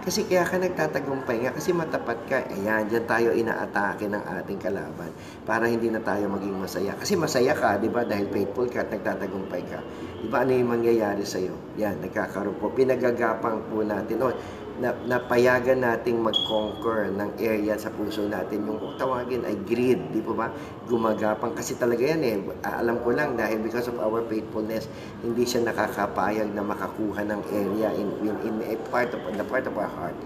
Kasi 0.05 0.21
kaya 0.29 0.45
ka 0.45 0.61
nagtatagumpay 0.61 1.41
nga, 1.41 1.51
kasi 1.57 1.73
matapat 1.73 2.29
ka, 2.29 2.37
ayan, 2.53 2.85
dyan 2.85 3.09
tayo 3.09 3.33
inaatake 3.33 4.05
ng 4.05 4.21
ating 4.37 4.61
kalaban 4.61 5.09
para 5.49 5.65
hindi 5.65 5.89
na 5.89 5.97
tayo 5.97 6.29
maging 6.29 6.61
masaya. 6.61 6.93
Kasi 6.93 7.17
masaya 7.17 7.57
ka, 7.57 7.81
di 7.81 7.89
ba, 7.89 8.05
dahil 8.05 8.29
faithful 8.29 8.69
ka 8.69 8.85
at 8.85 8.93
nagtatagumpay 8.93 9.65
ka. 9.65 9.81
Di 10.21 10.29
ba, 10.29 10.45
ano 10.45 10.53
yung 10.53 10.77
mangyayari 10.77 11.25
sa'yo? 11.25 11.57
Yan, 11.81 12.05
nagkakaroon 12.05 12.53
po, 12.61 12.69
pinagagapang 12.69 13.65
po 13.65 13.81
natin. 13.81 14.21
O, 14.21 14.29
na, 14.79 14.91
napayagan 15.07 15.79
nating 15.79 16.19
mag-conquer 16.19 17.07
ng 17.15 17.39
area 17.39 17.79
sa 17.79 17.87
puso 17.91 18.27
natin. 18.27 18.67
Yung 18.67 18.99
tawagin 18.99 19.47
ay 19.47 19.55
greed, 19.63 20.11
di 20.11 20.19
po 20.19 20.35
ba? 20.35 20.51
Gumagapang 20.87 21.55
kasi 21.55 21.79
talaga 21.79 22.03
yan 22.03 22.21
eh. 22.23 22.35
Alam 22.67 22.99
ko 22.99 23.15
lang 23.15 23.39
dahil 23.39 23.63
because 23.63 23.87
of 23.87 23.95
our 24.03 24.19
faithfulness, 24.27 24.91
hindi 25.23 25.47
siya 25.47 25.63
nakakapayag 25.63 26.51
na 26.51 26.63
makakuha 26.63 27.23
ng 27.23 27.41
area 27.55 27.89
in, 27.95 28.09
in, 28.27 28.35
in 28.43 28.55
a 28.67 28.75
part 28.91 29.15
of 29.15 29.21
the 29.23 29.45
part 29.47 29.63
of 29.63 29.75
our 29.79 29.87
heart. 29.87 30.17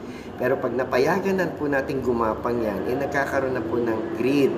Pero 0.42 0.58
pag 0.58 0.74
napayagan 0.74 1.38
na 1.38 1.46
po 1.52 1.70
nating 1.70 2.02
gumapang 2.02 2.64
yan, 2.64 2.90
eh 2.90 2.96
nagkakaroon 2.98 3.54
na 3.54 3.62
po 3.62 3.78
ng 3.78 4.18
greed. 4.18 4.52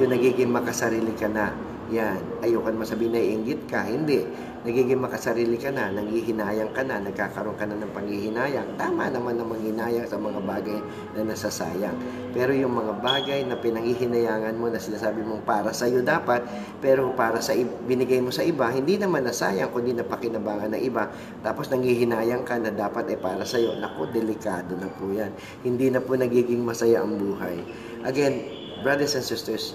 Yung 0.00 0.10
nagiging 0.12 0.52
makasarili 0.52 1.16
ka 1.16 1.28
na. 1.28 1.69
Yan. 1.90 2.22
Ayoko 2.38 2.70
naman 2.70 2.86
sabihin 2.86 3.12
na 3.12 3.20
iinggit 3.20 3.66
ka. 3.66 3.82
Hindi 3.82 4.22
nagiging 4.60 5.00
makasarili 5.00 5.56
ka 5.56 5.72
na, 5.72 5.88
nanghihinayang 5.88 6.76
ka 6.76 6.84
na, 6.84 7.00
nagkakaroon 7.00 7.56
ka 7.56 7.64
na 7.64 7.80
ng 7.80 7.90
panghihinayang. 7.96 8.76
Tama 8.76 9.08
naman 9.08 9.40
na 9.40 9.44
manghinayang 9.48 10.04
sa 10.04 10.20
mga 10.20 10.38
bagay 10.44 10.78
na 11.16 11.24
nasasayang. 11.24 11.96
Pero 12.36 12.52
yung 12.52 12.76
mga 12.76 13.00
bagay 13.00 13.40
na 13.48 13.56
pinanghihinayangan 13.56 14.54
mo 14.54 14.68
na 14.68 14.76
sinasabi 14.76 15.24
mong 15.24 15.42
para 15.48 15.72
sa 15.72 15.88
iyo 15.88 16.04
dapat, 16.04 16.44
pero 16.84 17.10
para 17.16 17.40
sa 17.40 17.56
binigay 17.88 18.20
mo 18.20 18.30
sa 18.30 18.44
iba, 18.44 18.68
hindi 18.68 19.00
naman 19.00 19.24
nasayang 19.24 19.72
kundi 19.72 19.96
napakinabangan 19.96 20.76
ng 20.76 20.82
iba. 20.84 21.08
Tapos 21.40 21.72
nanghihinayang 21.72 22.44
ka 22.44 22.60
na 22.60 22.70
dapat 22.70 23.08
ay 23.10 23.18
para 23.18 23.42
sa 23.48 23.56
iyo. 23.56 23.72
Naku, 23.80 24.12
delikado 24.12 24.76
na 24.76 24.92
po 24.92 25.08
yan. 25.08 25.32
Hindi 25.64 25.88
na 25.88 26.04
po 26.04 26.14
nagiging 26.14 26.60
masaya 26.60 27.00
ang 27.00 27.16
buhay. 27.16 27.64
Again, 28.04 28.44
brothers 28.84 29.16
and 29.16 29.24
sisters, 29.24 29.72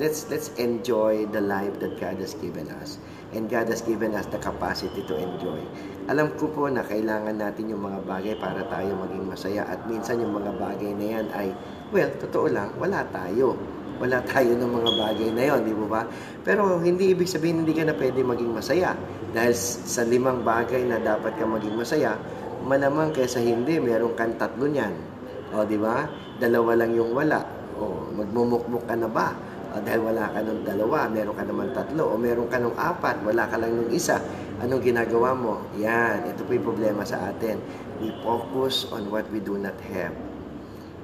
let's 0.00 0.24
let's 0.32 0.48
enjoy 0.56 1.28
the 1.28 1.44
life 1.44 1.76
that 1.84 2.00
God 2.00 2.16
has 2.24 2.32
given 2.40 2.72
us 2.80 2.96
and 3.36 3.52
God 3.52 3.68
has 3.68 3.84
given 3.84 4.16
us 4.16 4.24
the 4.32 4.40
capacity 4.40 5.04
to 5.04 5.14
enjoy. 5.14 5.60
Alam 6.08 6.32
ko 6.40 6.48
po 6.48 6.66
na 6.66 6.82
kailangan 6.82 7.36
natin 7.36 7.70
yung 7.70 7.84
mga 7.84 8.02
bagay 8.08 8.34
para 8.40 8.64
tayo 8.66 8.96
maging 8.96 9.28
masaya 9.28 9.62
at 9.68 9.84
minsan 9.86 10.18
yung 10.24 10.34
mga 10.34 10.56
bagay 10.56 10.90
na 10.96 11.06
yan 11.20 11.26
ay, 11.36 11.52
well, 11.94 12.08
totoo 12.18 12.48
lang, 12.50 12.72
wala 12.80 13.04
tayo. 13.12 13.54
Wala 14.00 14.24
tayo 14.24 14.56
ng 14.56 14.72
mga 14.80 14.90
bagay 14.96 15.28
na 15.36 15.42
yon, 15.52 15.60
di 15.68 15.76
ba? 15.76 16.08
Pero 16.40 16.80
hindi 16.80 17.12
ibig 17.12 17.28
sabihin 17.28 17.62
hindi 17.62 17.76
ka 17.76 17.84
na 17.84 17.92
pwede 17.92 18.24
maging 18.24 18.56
masaya. 18.56 18.96
Dahil 19.36 19.52
sa 19.52 20.02
limang 20.08 20.40
bagay 20.40 20.88
na 20.88 20.96
dapat 20.96 21.36
ka 21.36 21.44
maging 21.44 21.76
masaya, 21.76 22.16
malamang 22.64 23.12
kaysa 23.12 23.44
hindi, 23.44 23.76
meron 23.76 24.16
kang 24.16 24.40
tatlo 24.40 24.64
niyan. 24.64 24.96
O, 25.52 25.68
di 25.68 25.76
ba? 25.76 26.08
Dalawa 26.40 26.80
lang 26.80 26.96
yung 26.96 27.12
wala. 27.12 27.44
O, 27.76 28.08
magmumukmuk 28.16 28.88
ka 28.88 28.96
na 28.96 29.06
ba? 29.12 29.36
Uh, 29.70 29.78
dahil 29.86 30.02
wala 30.02 30.26
ka 30.34 30.42
ng 30.42 30.66
dalawa, 30.66 31.06
meron 31.06 31.34
ka 31.38 31.46
naman 31.46 31.70
tatlo, 31.70 32.10
o 32.10 32.18
meron 32.18 32.50
ka 32.50 32.58
ng 32.58 32.74
apat, 32.74 33.22
wala 33.22 33.46
ka 33.46 33.54
lang 33.54 33.70
ng 33.78 33.90
isa. 33.94 34.18
Anong 34.58 34.82
ginagawa 34.82 35.30
mo? 35.30 35.62
Yan, 35.78 36.26
ito 36.26 36.42
po 36.42 36.58
yung 36.58 36.66
problema 36.66 37.06
sa 37.06 37.30
atin. 37.30 37.62
We 38.02 38.10
focus 38.26 38.90
on 38.90 39.06
what 39.14 39.30
we 39.30 39.38
do 39.38 39.54
not 39.54 39.78
have. 39.94 40.12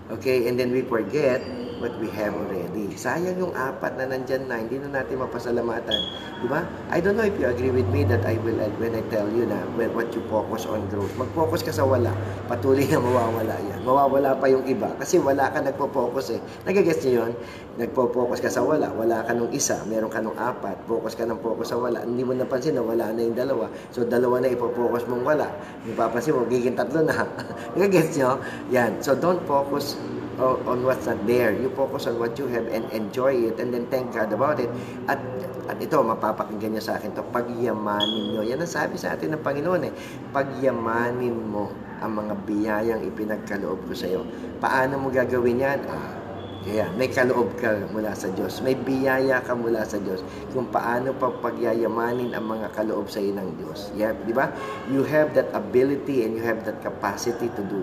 Okay, 0.07 0.51
and 0.51 0.59
then 0.59 0.75
we 0.75 0.83
forget 0.83 1.43
what 1.87 1.95
we 2.03 2.11
have 2.11 2.35
already. 2.35 2.91
Sayang 2.99 3.39
yung 3.39 3.55
apat 3.55 3.95
na 3.95 4.11
nandyan 4.11 4.51
na, 4.51 4.59
hindi 4.59 4.83
na 4.83 4.91
natin 4.91 5.23
mapasalamatan. 5.23 5.95
Di 6.43 6.47
ba? 6.51 6.67
I 6.91 6.99
don't 6.99 7.15
know 7.15 7.23
if 7.23 7.39
you 7.39 7.47
agree 7.47 7.71
with 7.71 7.87
me 7.95 8.03
that 8.11 8.27
I 8.27 8.43
will, 8.43 8.59
when 8.83 8.99
I 8.99 9.07
tell 9.07 9.31
you 9.31 9.47
na 9.47 9.63
when, 9.79 9.95
what 9.95 10.11
you 10.11 10.19
focus 10.27 10.67
on 10.67 10.83
growth. 10.91 11.15
Mag-focus 11.15 11.63
ka 11.63 11.71
sa 11.71 11.87
wala. 11.87 12.11
Patuloy 12.51 12.91
na 12.91 12.99
mawawala 12.99 13.55
yan. 13.71 13.79
Mawawala 13.87 14.35
pa 14.35 14.51
yung 14.51 14.67
iba. 14.67 14.91
Kasi 14.99 15.23
wala 15.23 15.47
ka 15.55 15.63
nagpo-focus 15.63 16.35
eh. 16.35 16.41
Nagagets 16.67 17.07
niyo 17.07 17.23
yun? 17.23 17.33
Nagpo-focus 17.79 18.43
ka 18.43 18.51
sa 18.51 18.67
wala. 18.67 18.91
Wala 18.91 19.23
ka 19.23 19.31
nung 19.31 19.55
isa. 19.55 19.79
Meron 19.87 20.11
ka 20.11 20.19
nung 20.19 20.35
apat. 20.35 20.83
Focus 20.91 21.15
ka 21.15 21.23
ng 21.23 21.39
focus 21.39 21.71
sa 21.71 21.79
wala. 21.79 22.03
Hindi 22.03 22.27
mo 22.27 22.35
napansin 22.35 22.75
na 22.75 22.83
wala 22.83 23.15
na 23.15 23.21
yung 23.23 23.39
dalawa. 23.39 23.71
So, 23.95 24.03
dalawa 24.03 24.43
na 24.43 24.51
ipo-focus 24.51 25.07
mong 25.07 25.23
wala. 25.23 25.47
Hindi 25.87 25.95
papansin 25.95 26.35
mo, 26.35 26.43
giging 26.51 26.75
tatlo 26.75 27.07
na. 27.07 27.15
Nagagets 27.79 28.19
niyo? 28.19 28.43
Yan. 28.75 28.99
So, 28.99 29.15
don't 29.15 29.39
focus 29.47 29.95
on, 30.41 30.85
what's 30.85 31.07
not 31.07 31.21
there. 31.27 31.53
You 31.53 31.73
focus 31.73 32.07
on 32.07 32.19
what 32.19 32.37
you 32.39 32.47
have 32.49 32.67
and 32.69 32.85
enjoy 32.93 33.49
it 33.49 33.61
and 33.61 33.73
then 33.73 33.87
thank 33.89 34.13
God 34.13 34.33
about 34.33 34.61
it. 34.61 34.71
At 35.09 35.21
at 35.67 35.83
ito, 35.83 35.99
mapapakinggan 35.99 36.79
niyo 36.79 36.83
sa 36.83 36.95
akin 36.95 37.11
to 37.19 37.27
pagyamanin 37.35 38.31
niyo. 38.31 38.47
Yan 38.47 38.63
ang 38.63 38.71
sabi 38.71 38.95
sa 38.95 39.19
atin 39.19 39.35
ng 39.35 39.43
Panginoon 39.43 39.83
eh. 39.91 39.93
Pagyamanin 40.31 41.35
mo 41.35 41.75
ang 41.99 42.13
mga 42.23 42.35
biyayang 42.47 43.03
ipinagkaloob 43.03 43.83
ko 43.91 43.93
sa 43.97 44.07
iyo. 44.07 44.23
Paano 44.63 45.03
mo 45.03 45.11
gagawin 45.11 45.59
yan? 45.59 45.83
Ah, 45.91 46.15
kaya 46.63 46.87
may 46.95 47.11
kaloob 47.11 47.59
ka 47.59 47.83
mula 47.91 48.15
sa 48.15 48.31
Diyos. 48.31 48.63
May 48.63 48.79
biyaya 48.79 49.43
ka 49.43 49.59
mula 49.59 49.83
sa 49.83 49.99
Diyos 49.99 50.23
kung 50.55 50.71
paano 50.71 51.11
pa 51.19 51.35
pagyayamanin 51.35 52.31
ang 52.31 52.47
mga 52.47 52.71
kaloob 52.71 53.11
sa 53.11 53.19
iyo 53.19 53.35
ng 53.35 53.59
Diyos. 53.59 53.91
Yeah, 53.99 54.15
di 54.23 54.31
ba? 54.31 54.55
You 54.87 55.03
have 55.03 55.35
that 55.35 55.51
ability 55.51 56.23
and 56.23 56.39
you 56.39 56.47
have 56.47 56.63
that 56.63 56.79
capacity 56.79 57.51
to 57.59 57.63
do 57.67 57.83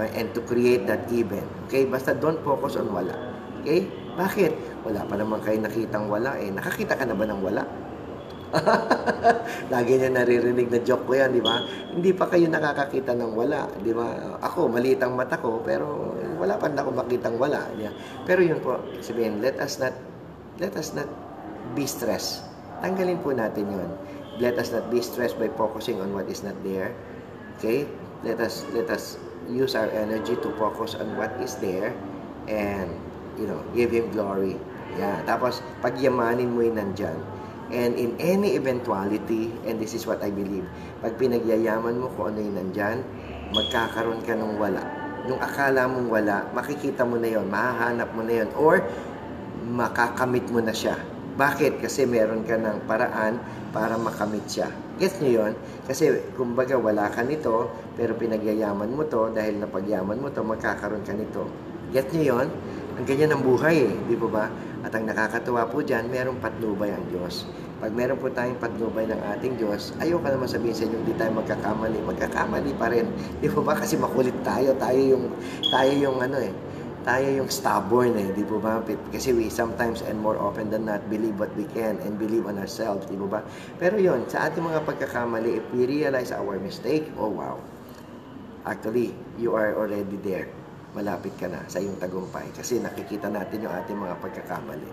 and 0.00 0.32
to 0.32 0.40
create 0.48 0.88
that 0.88 1.04
even. 1.12 1.44
Okay? 1.68 1.84
Basta 1.84 2.16
don't 2.16 2.40
focus 2.40 2.80
on 2.80 2.88
wala. 2.88 3.12
Okay? 3.60 3.84
Bakit? 4.16 4.84
Wala 4.88 5.04
pa 5.04 5.14
naman 5.16 5.40
kayo 5.44 5.60
nakitang 5.60 6.08
wala 6.08 6.36
eh. 6.40 6.48
Nakakita 6.48 6.96
ka 6.96 7.04
na 7.04 7.16
ba 7.16 7.24
ng 7.28 7.40
wala? 7.40 7.64
Lagi 9.72 9.96
niya 9.96 10.12
naririnig 10.12 10.68
na 10.68 10.80
joke 10.84 11.08
ko 11.08 11.12
yan, 11.16 11.32
di 11.32 11.40
ba? 11.40 11.64
Hindi 11.88 12.12
pa 12.12 12.28
kayo 12.28 12.52
nakakakita 12.52 13.16
ng 13.16 13.32
wala, 13.32 13.64
di 13.80 13.96
ba? 13.96 14.36
Ako, 14.44 14.68
maliit 14.68 15.00
ang 15.00 15.16
mata 15.16 15.40
ko, 15.40 15.64
pero 15.64 16.12
wala 16.36 16.60
pa 16.60 16.68
na 16.68 16.84
ako 16.84 16.90
makitang 16.92 17.40
wala. 17.40 17.64
Di 17.72 17.88
Pero 18.28 18.44
yun 18.44 18.60
po, 18.60 18.76
sabihin, 19.00 19.40
let 19.40 19.56
us 19.56 19.80
not, 19.80 19.96
let 20.60 20.76
us 20.76 20.92
not 20.92 21.08
be 21.72 21.88
stressed. 21.88 22.44
Tanggalin 22.84 23.24
po 23.24 23.32
natin 23.32 23.72
yun. 23.72 23.90
Let 24.36 24.60
us 24.60 24.68
not 24.68 24.92
be 24.92 25.00
stressed 25.00 25.40
by 25.40 25.48
focusing 25.56 26.00
on 26.04 26.12
what 26.12 26.28
is 26.28 26.44
not 26.44 26.56
there. 26.60 26.92
Okay? 27.56 27.88
Let 28.20 28.42
us, 28.42 28.68
let 28.76 28.92
us 28.92 29.16
use 29.50 29.74
our 29.74 29.88
energy 29.90 30.38
to 30.38 30.48
focus 30.60 30.94
on 30.94 31.16
what 31.16 31.32
is 31.42 31.56
there 31.58 31.94
and 32.46 32.90
you 33.38 33.46
know, 33.48 33.60
give 33.72 33.90
Him 33.90 34.10
glory. 34.12 34.60
Yeah. 34.98 35.24
Tapos, 35.24 35.64
pagyamanin 35.80 36.52
mo 36.52 36.60
yung 36.64 36.76
nandyan. 36.76 37.16
And 37.72 37.96
in 37.96 38.12
any 38.20 38.52
eventuality, 38.60 39.48
and 39.64 39.80
this 39.80 39.96
is 39.96 40.04
what 40.04 40.20
I 40.20 40.28
believe, 40.28 40.68
pag 41.00 41.16
pinagyayaman 41.16 41.96
mo 41.96 42.12
kung 42.12 42.36
ano 42.36 42.44
yung 42.44 42.56
nandyan, 42.60 43.00
magkakaroon 43.56 44.20
ka 44.28 44.36
ng 44.36 44.60
wala. 44.60 44.84
Nung 45.24 45.40
akala 45.40 45.88
mong 45.88 46.08
wala, 46.12 46.44
makikita 46.52 47.08
mo 47.08 47.16
na 47.16 47.32
yon, 47.32 47.48
mahahanap 47.48 48.12
mo 48.12 48.20
na 48.26 48.44
yon, 48.44 48.50
or 48.60 48.84
makakamit 49.64 50.44
mo 50.52 50.60
na 50.60 50.76
siya. 50.76 51.00
Bakit? 51.40 51.80
Kasi 51.80 52.04
meron 52.04 52.44
ka 52.44 52.60
ng 52.60 52.84
paraan 52.84 53.40
para 53.72 53.96
makamit 53.96 54.44
siya. 54.46 54.68
Gets 55.00 55.18
nyo 55.24 55.30
yun? 55.42 55.52
Kasi, 55.88 56.32
kumbaga, 56.36 56.76
wala 56.76 57.08
ka 57.08 57.24
nito, 57.24 57.72
pero 57.96 58.14
pinagyayaman 58.14 58.92
mo 58.92 59.08
to, 59.08 59.32
dahil 59.32 59.58
napagyaman 59.58 60.20
mo 60.20 60.28
to, 60.28 60.44
magkakaroon 60.44 61.02
ka 61.02 61.16
nito. 61.16 61.48
Get 61.90 62.12
nyo 62.12 62.36
yun? 62.36 62.48
Ang 63.00 63.04
ganyan 63.08 63.32
ng 63.32 63.42
buhay 63.42 63.88
eh, 63.88 63.92
di 64.06 64.16
ba 64.20 64.28
ba? 64.28 64.44
At 64.84 64.92
ang 64.92 65.08
nakakatuwa 65.08 65.64
po 65.72 65.80
dyan, 65.80 66.12
merong 66.12 66.36
patnubay 66.44 66.92
ang 66.92 67.08
Diyos. 67.08 67.48
Pag 67.82 67.98
meron 67.98 68.14
po 68.20 68.30
tayong 68.30 68.62
patnubay 68.62 69.10
ng 69.10 69.18
ating 69.34 69.58
Diyos, 69.58 69.90
ayoko 69.98 70.22
naman 70.22 70.46
sabihin 70.46 70.76
sa 70.76 70.86
inyo, 70.86 71.02
hindi 71.02 71.14
tayo 71.18 71.34
magkakamali. 71.34 71.98
Magkakamali 72.04 72.72
pa 72.78 72.86
rin. 72.92 73.10
Di 73.42 73.50
ba 73.50 73.58
ba? 73.58 73.74
Kasi 73.74 73.98
makulit 73.98 74.36
tayo. 74.46 74.70
Tayo 74.78 75.00
yung, 75.02 75.24
tayo 75.66 75.92
yung 75.98 76.18
ano 76.22 76.38
eh, 76.38 76.52
tayo 77.02 77.26
yung 77.28 77.50
stubborn 77.50 78.14
eh, 78.16 78.30
di 78.32 78.46
po 78.46 78.62
ba? 78.62 78.78
Kasi 79.10 79.34
we 79.34 79.50
sometimes 79.50 80.00
and 80.06 80.18
more 80.18 80.38
often 80.38 80.70
than 80.70 80.86
not 80.86 81.02
believe 81.10 81.36
what 81.36 81.50
we 81.58 81.66
can 81.76 81.98
and 82.02 82.16
believe 82.16 82.46
on 82.46 82.56
ourselves, 82.56 83.04
di 83.10 83.18
po 83.18 83.26
ba? 83.26 83.42
Pero 83.76 83.98
yon 83.98 84.26
sa 84.30 84.48
ating 84.48 84.62
mga 84.62 84.86
pagkakamali, 84.86 85.60
if 85.60 85.66
we 85.74 85.84
realize 85.84 86.30
our 86.30 86.56
mistake, 86.62 87.10
oh 87.18 87.30
wow, 87.30 87.58
actually, 88.64 89.10
you 89.36 89.52
are 89.52 89.74
already 89.74 90.16
there. 90.22 90.46
Malapit 90.92 91.34
ka 91.40 91.48
na 91.48 91.64
sa 91.66 91.80
iyong 91.80 91.96
tagumpay 91.98 92.46
kasi 92.52 92.78
nakikita 92.78 93.26
natin 93.26 93.64
yung 93.64 93.74
ating 93.74 93.96
mga 93.96 94.16
pagkakamali. 94.22 94.90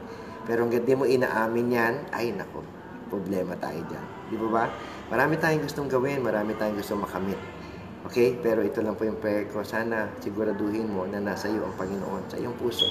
Pero 0.49 0.65
hanggang 0.65 0.87
di 0.87 0.93
mo 0.95 1.05
inaamin 1.05 1.67
yan, 1.69 1.93
ay 2.15 2.33
nako, 2.33 2.63
problema 3.09 3.53
tayo 3.57 3.81
dyan. 3.85 4.05
Di 4.29 4.35
ba 4.37 4.47
ba? 4.47 4.63
Marami 5.09 5.35
tayong 5.41 5.65
gustong 5.65 5.89
gawin, 5.89 6.21
marami 6.21 6.53
tayong 6.55 6.77
gustong 6.77 7.01
makamit. 7.01 7.58
Okay? 8.07 8.39
Pero 8.39 8.63
ito 8.63 8.79
lang 8.79 8.95
po 8.95 9.03
yung 9.03 9.19
prayer 9.19 9.49
ko. 9.51 9.65
Sana 9.65 10.07
siguraduhin 10.23 10.87
mo 10.87 11.03
na 11.03 11.19
nasa 11.19 11.51
iyo 11.51 11.67
ang 11.67 11.75
Panginoon, 11.75 12.31
sa 12.31 12.39
iyong 12.39 12.55
puso. 12.55 12.87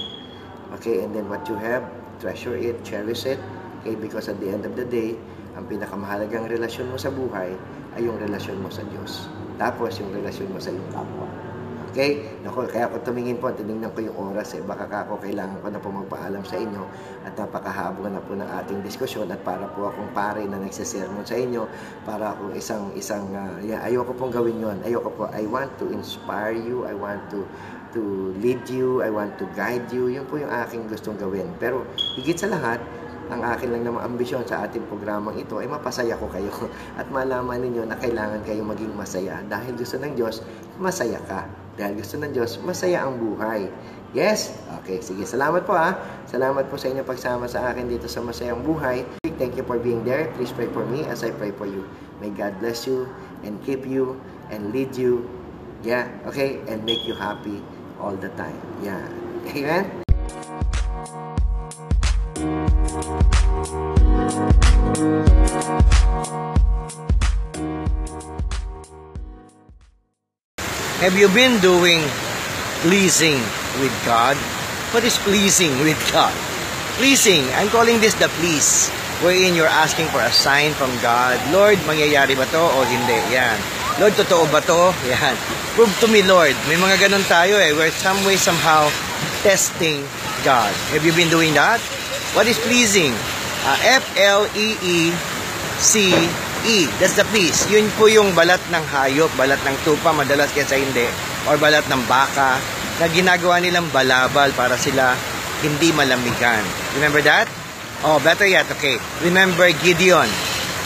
Okay? 0.77 1.01
And 1.01 1.15
then 1.15 1.25
what 1.25 1.47
you 1.49 1.57
have, 1.57 1.87
treasure 2.21 2.53
it, 2.53 2.77
cherish 2.85 3.25
it. 3.25 3.41
Okay? 3.81 3.97
Because 3.97 4.29
at 4.29 4.37
the 4.37 4.49
end 4.53 4.69
of 4.69 4.77
the 4.77 4.85
day, 4.85 5.17
ang 5.57 5.65
pinakamahalagang 5.65 6.45
relasyon 6.45 6.93
mo 6.93 6.97
sa 7.01 7.09
buhay 7.09 7.57
ay 7.97 8.01
yung 8.05 8.21
relasyon 8.21 8.61
mo 8.61 8.69
sa 8.69 8.85
Diyos. 8.85 9.25
Tapos 9.57 9.97
yung 9.97 10.13
relasyon 10.13 10.53
mo 10.53 10.59
sa 10.61 10.69
iyong 10.69 10.89
kapwa. 10.93 11.48
Okay? 11.91 12.21
Nako, 12.45 12.69
kaya 12.69 12.85
ako 12.85 13.01
tumingin 13.01 13.37
po, 13.41 13.49
tinignan 13.49 13.89
ko 13.91 14.05
yung 14.05 14.17
oras 14.31 14.53
eh. 14.55 14.61
Baka 14.61 14.85
ako 14.85 15.21
kailangan 15.21 15.57
ko 15.61 15.67
na 15.73 15.79
po 15.81 15.89
magpaalam 15.89 16.43
sa 16.45 16.55
inyo 16.57 16.83
at 17.25 17.33
napakahaba 17.33 18.05
na 18.09 18.21
po 18.21 18.37
ng 18.37 18.49
ating 18.63 18.79
diskusyon 18.85 19.29
at 19.33 19.41
para 19.41 19.65
po 19.73 19.89
akong 19.89 20.11
pare 20.13 20.45
na 20.45 20.61
nagsisermon 20.61 21.25
sa 21.25 21.35
inyo, 21.35 21.65
para 22.05 22.37
akong 22.37 22.53
isang, 22.53 22.93
isang, 22.93 23.25
uh, 23.33 23.57
yeah, 23.65 23.81
ayoko 23.85 24.13
pong 24.13 24.33
gawin 24.33 24.61
yon 24.61 24.77
Ayoko 24.85 25.09
po, 25.13 25.23
I 25.33 25.49
want 25.49 25.73
to 25.81 25.89
inspire 25.89 26.53
you, 26.55 26.85
I 26.85 26.93
want 26.93 27.25
to 27.33 27.43
to 27.89 28.33
lead 28.37 28.61
you, 28.69 29.01
I 29.01 29.09
want 29.09 29.41
to 29.41 29.49
guide 29.57 29.89
you. 29.89 30.13
Yun 30.13 30.29
po 30.29 30.37
yung 30.37 30.53
aking 30.53 30.85
gustong 30.85 31.17
gawin. 31.17 31.49
Pero 31.57 31.89
higit 32.21 32.37
sa 32.37 32.45
lahat, 32.45 32.77
ang 33.29 33.45
akin 33.45 33.69
lang 33.69 33.85
naman 33.85 34.01
ambisyon 34.01 34.41
sa 34.45 34.65
ating 34.65 34.89
programang 34.89 35.37
ito 35.37 35.61
ay 35.61 35.69
mapasaya 35.69 36.17
ko 36.17 36.25
kayo 36.33 36.49
at 36.99 37.05
malaman 37.13 37.61
ninyo 37.61 37.85
na 37.85 37.93
kailangan 37.97 38.41
kayo 38.41 38.65
maging 38.65 38.93
masaya 38.97 39.41
dahil 39.45 39.77
gusto 39.77 40.01
ng 40.01 40.13
Diyos, 40.17 40.41
masaya 40.81 41.21
ka. 41.29 41.45
Dahil 41.79 41.95
gusto 41.95 42.19
ng 42.19 42.35
Diyos, 42.35 42.59
masaya 42.59 43.07
ang 43.07 43.15
buhay. 43.15 43.71
Yes? 44.11 44.51
Okay, 44.83 44.99
sige. 44.99 45.23
Salamat 45.23 45.63
po 45.63 45.77
ha. 45.77 45.95
Salamat 46.27 46.67
po 46.67 46.75
sa 46.75 46.91
inyo 46.91 47.05
pagsama 47.07 47.47
sa 47.47 47.71
akin 47.71 47.87
dito 47.87 48.09
sa 48.09 48.19
Masayang 48.25 48.65
Buhay. 48.65 49.05
Thank 49.39 49.55
you 49.55 49.63
for 49.63 49.79
being 49.79 50.03
there. 50.03 50.27
Please 50.35 50.51
pray 50.51 50.67
for 50.73 50.83
me 50.83 51.05
as 51.07 51.23
I 51.23 51.31
pray 51.31 51.53
for 51.53 51.69
you. 51.69 51.85
May 52.19 52.33
God 52.33 52.57
bless 52.59 52.83
you 52.83 53.07
and 53.45 53.61
keep 53.63 53.87
you 53.87 54.19
and 54.51 54.75
lead 54.75 54.97
you. 54.97 55.23
Yeah, 55.85 56.11
okay? 56.27 56.59
And 56.67 56.83
make 56.83 57.05
you 57.07 57.15
happy 57.15 57.63
all 58.01 58.17
the 58.17 58.33
time. 58.35 58.57
Yeah. 58.83 58.99
Amen? 59.55 60.08
Have 71.09 71.17
you 71.17 71.25
been 71.33 71.57
doing 71.57 72.05
pleasing 72.85 73.41
with 73.81 73.89
God? 74.05 74.37
What 74.93 75.01
is 75.01 75.17
pleasing 75.17 75.73
with 75.81 75.97
God? 76.13 76.29
Pleasing, 77.01 77.49
I'm 77.57 77.73
calling 77.73 77.97
this 77.97 78.13
the 78.13 78.29
please, 78.37 78.93
wherein 79.25 79.57
you're 79.57 79.65
asking 79.65 80.05
for 80.13 80.21
a 80.21 80.29
sign 80.29 80.69
from 80.77 80.93
God. 81.01 81.41
Lord, 81.49 81.81
mangyayari 81.89 82.37
ba 82.37 82.45
to 82.53 82.61
o 82.61 82.85
hindi? 82.85 83.17
Yan. 83.33 83.57
Lord, 83.97 84.13
totoo 84.21 84.45
ba 84.53 84.61
to? 84.69 84.93
Yan. 85.09 85.33
Prove 85.73 85.89
to 85.97 86.05
me, 86.13 86.21
Lord. 86.21 86.53
May 86.69 86.77
mga 86.77 87.01
ganun 87.01 87.25
tayo 87.25 87.57
eh. 87.57 87.73
We're 87.73 87.89
some 87.89 88.21
way, 88.21 88.37
somehow, 88.37 88.93
testing 89.41 90.05
God. 90.45 90.69
Have 90.93 91.01
you 91.01 91.17
been 91.17 91.33
doing 91.33 91.57
that? 91.57 91.81
What 92.37 92.45
is 92.45 92.61
pleasing? 92.61 93.17
Uh, 93.65 93.97
F-L-E-E-C 93.97 95.09
E, 96.67 96.91
that's 96.99 97.15
the 97.15 97.23
please. 97.31 97.63
Yun 97.71 97.87
po 97.95 98.11
yung 98.11 98.35
balat 98.35 98.59
ng 98.67 98.83
hayop, 98.91 99.31
balat 99.39 99.59
ng 99.63 99.75
tupa, 99.87 100.11
madalas 100.11 100.51
kesa 100.51 100.75
hindi, 100.75 101.07
or 101.47 101.55
balat 101.55 101.87
ng 101.87 102.03
baka, 102.03 102.59
na 102.99 103.07
ginagawa 103.07 103.63
nilang 103.63 103.87
balabal 103.95 104.51
para 104.51 104.75
sila 104.75 105.15
hindi 105.63 105.95
malamigan. 105.95 106.63
Remember 106.99 107.23
that? 107.23 107.47
Oh, 108.03 108.19
better 108.19 108.47
yet, 108.47 108.67
okay. 108.71 108.99
Remember 109.23 109.67
Gideon. 109.83 110.27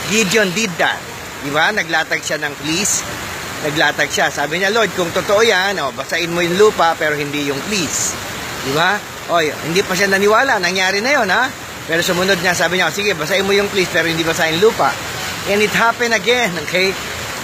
Gideon 0.10 0.50
did 0.54 0.70
that. 0.78 1.02
Di 1.42 1.50
ba? 1.50 1.74
Naglatag 1.74 2.22
siya 2.22 2.38
ng 2.42 2.54
please. 2.62 3.02
Naglatag 3.66 4.10
siya. 4.10 4.30
Sabi 4.30 4.62
niya, 4.62 4.74
Lord, 4.74 4.94
kung 4.94 5.10
totoo 5.10 5.42
yan, 5.42 5.78
oh, 5.82 5.94
basain 5.94 6.30
mo 6.30 6.42
yung 6.42 6.58
lupa, 6.58 6.94
pero 6.98 7.18
hindi 7.18 7.50
yung 7.50 7.62
please. 7.70 8.14
Di 8.66 8.74
ba? 8.78 8.98
Oh, 9.30 9.42
hindi 9.42 9.82
pa 9.82 9.94
siya 9.94 10.10
naniwala. 10.10 10.58
Nangyari 10.58 11.02
na 11.02 11.12
yon 11.18 11.30
ha? 11.30 11.50
Pero 11.84 12.00
sumunod 12.00 12.40
niya, 12.40 12.56
sabi 12.56 12.80
niya, 12.80 12.90
sige, 12.90 13.12
basahin 13.14 13.44
mo 13.44 13.52
yung 13.52 13.68
please, 13.70 13.92
pero 13.92 14.08
hindi 14.08 14.24
basahin 14.24 14.58
lupa. 14.58 14.90
And 15.52 15.60
it 15.60 15.76
happened 15.76 16.16
again, 16.16 16.56
okay? 16.68 16.96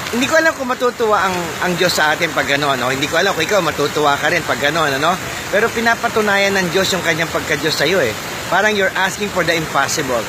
hindi 0.09 0.25
ko 0.25 0.41
alam 0.41 0.57
kung 0.57 0.65
matutuwa 0.65 1.21
ang 1.21 1.35
ang 1.61 1.71
Diyos 1.77 1.93
sa 1.93 2.17
atin 2.17 2.33
pag 2.33 2.49
gano'n, 2.49 2.81
no? 2.81 2.89
Hindi 2.89 3.05
ko 3.05 3.21
alam 3.21 3.29
kung 3.37 3.45
ikaw 3.45 3.61
matutuwa 3.61 4.17
ka 4.17 4.33
rin 4.33 4.41
pag 4.41 4.57
gano'n, 4.57 4.97
ano? 4.97 5.13
Pero 5.53 5.69
pinapatunayan 5.69 6.57
ng 6.57 6.73
Diyos 6.73 6.89
yung 6.97 7.05
kanyang 7.05 7.29
pagka-Diyos 7.29 7.75
sa 7.77 7.85
iyo, 7.85 8.01
eh. 8.01 8.09
Parang 8.49 8.73
you're 8.73 8.93
asking 8.97 9.29
for 9.29 9.45
the 9.45 9.53
impossible. 9.53 10.21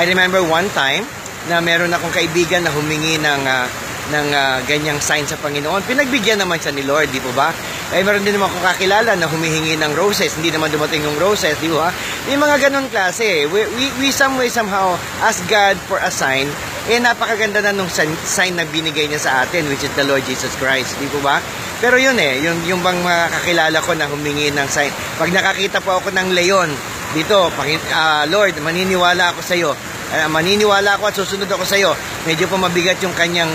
I 0.00 0.08
remember 0.08 0.40
one 0.40 0.72
time 0.72 1.04
na 1.52 1.60
meron 1.60 1.92
akong 1.92 2.16
kaibigan 2.16 2.64
na 2.64 2.72
humingi 2.72 3.20
ng 3.20 3.42
uh, 3.44 3.68
ng 4.06 4.26
uh, 4.32 4.56
ganyang 4.64 5.02
sign 5.04 5.28
sa 5.28 5.36
Panginoon. 5.36 5.84
Pinagbigyan 5.84 6.40
naman 6.40 6.56
siya 6.56 6.72
ni 6.72 6.86
Lord, 6.86 7.12
di 7.12 7.20
po 7.20 7.28
ba? 7.36 7.52
Eh, 7.92 8.00
meron 8.00 8.24
din 8.24 8.40
naman 8.40 8.48
akong 8.48 8.64
kakilala 8.72 9.12
na 9.20 9.28
humihingi 9.28 9.76
ng 9.76 9.92
roses. 9.98 10.32
Hindi 10.38 10.54
naman 10.54 10.72
dumating 10.72 11.04
yung 11.04 11.18
roses, 11.20 11.58
di 11.60 11.68
ba? 11.68 11.92
May 12.24 12.38
mga 12.40 12.70
ganun 12.70 12.88
klase. 12.88 13.44
We, 13.50 13.68
we, 13.76 13.84
we 14.00 14.08
some 14.14 14.38
way 14.40 14.48
somehow 14.48 14.96
ask 15.20 15.44
God 15.50 15.76
for 15.90 16.00
a 16.00 16.08
sign 16.08 16.48
eh 16.86 17.02
napakaganda 17.02 17.58
na 17.58 17.74
nung 17.74 17.90
sign 17.90 18.54
na 18.54 18.62
binigay 18.62 19.10
niya 19.10 19.18
sa 19.18 19.32
atin 19.42 19.66
which 19.66 19.82
is 19.82 19.90
the 19.98 20.06
Lord 20.06 20.22
Jesus 20.22 20.54
Christ, 20.62 20.94
di 21.02 21.10
po 21.10 21.18
ba? 21.18 21.42
Pero 21.82 21.98
yun 21.98 22.14
eh, 22.16 22.40
yung, 22.46 22.62
yung 22.64 22.80
bang 22.80 23.02
mga 23.02 23.26
kakilala 23.36 23.78
ko 23.82 23.92
na 23.98 24.06
humingi 24.06 24.54
ng 24.54 24.68
sign. 24.70 24.88
Pag 25.18 25.34
nakakita 25.34 25.82
po 25.82 25.98
ako 25.98 26.14
ng 26.14 26.30
leon 26.30 26.70
dito, 27.12 27.50
uh, 27.50 28.24
Lord, 28.30 28.54
maniniwala 28.62 29.34
ako 29.34 29.40
sa 29.42 29.54
iyo. 29.58 29.74
Uh, 30.14 30.28
maniniwala 30.30 30.94
ako 30.94 31.10
at 31.10 31.14
susunod 31.18 31.50
ako 31.50 31.66
sa 31.66 31.74
iyo. 31.74 31.92
Medyo 32.24 32.46
po 32.46 32.54
mabigat 32.54 33.02
yung 33.02 33.12
kanyang 33.18 33.50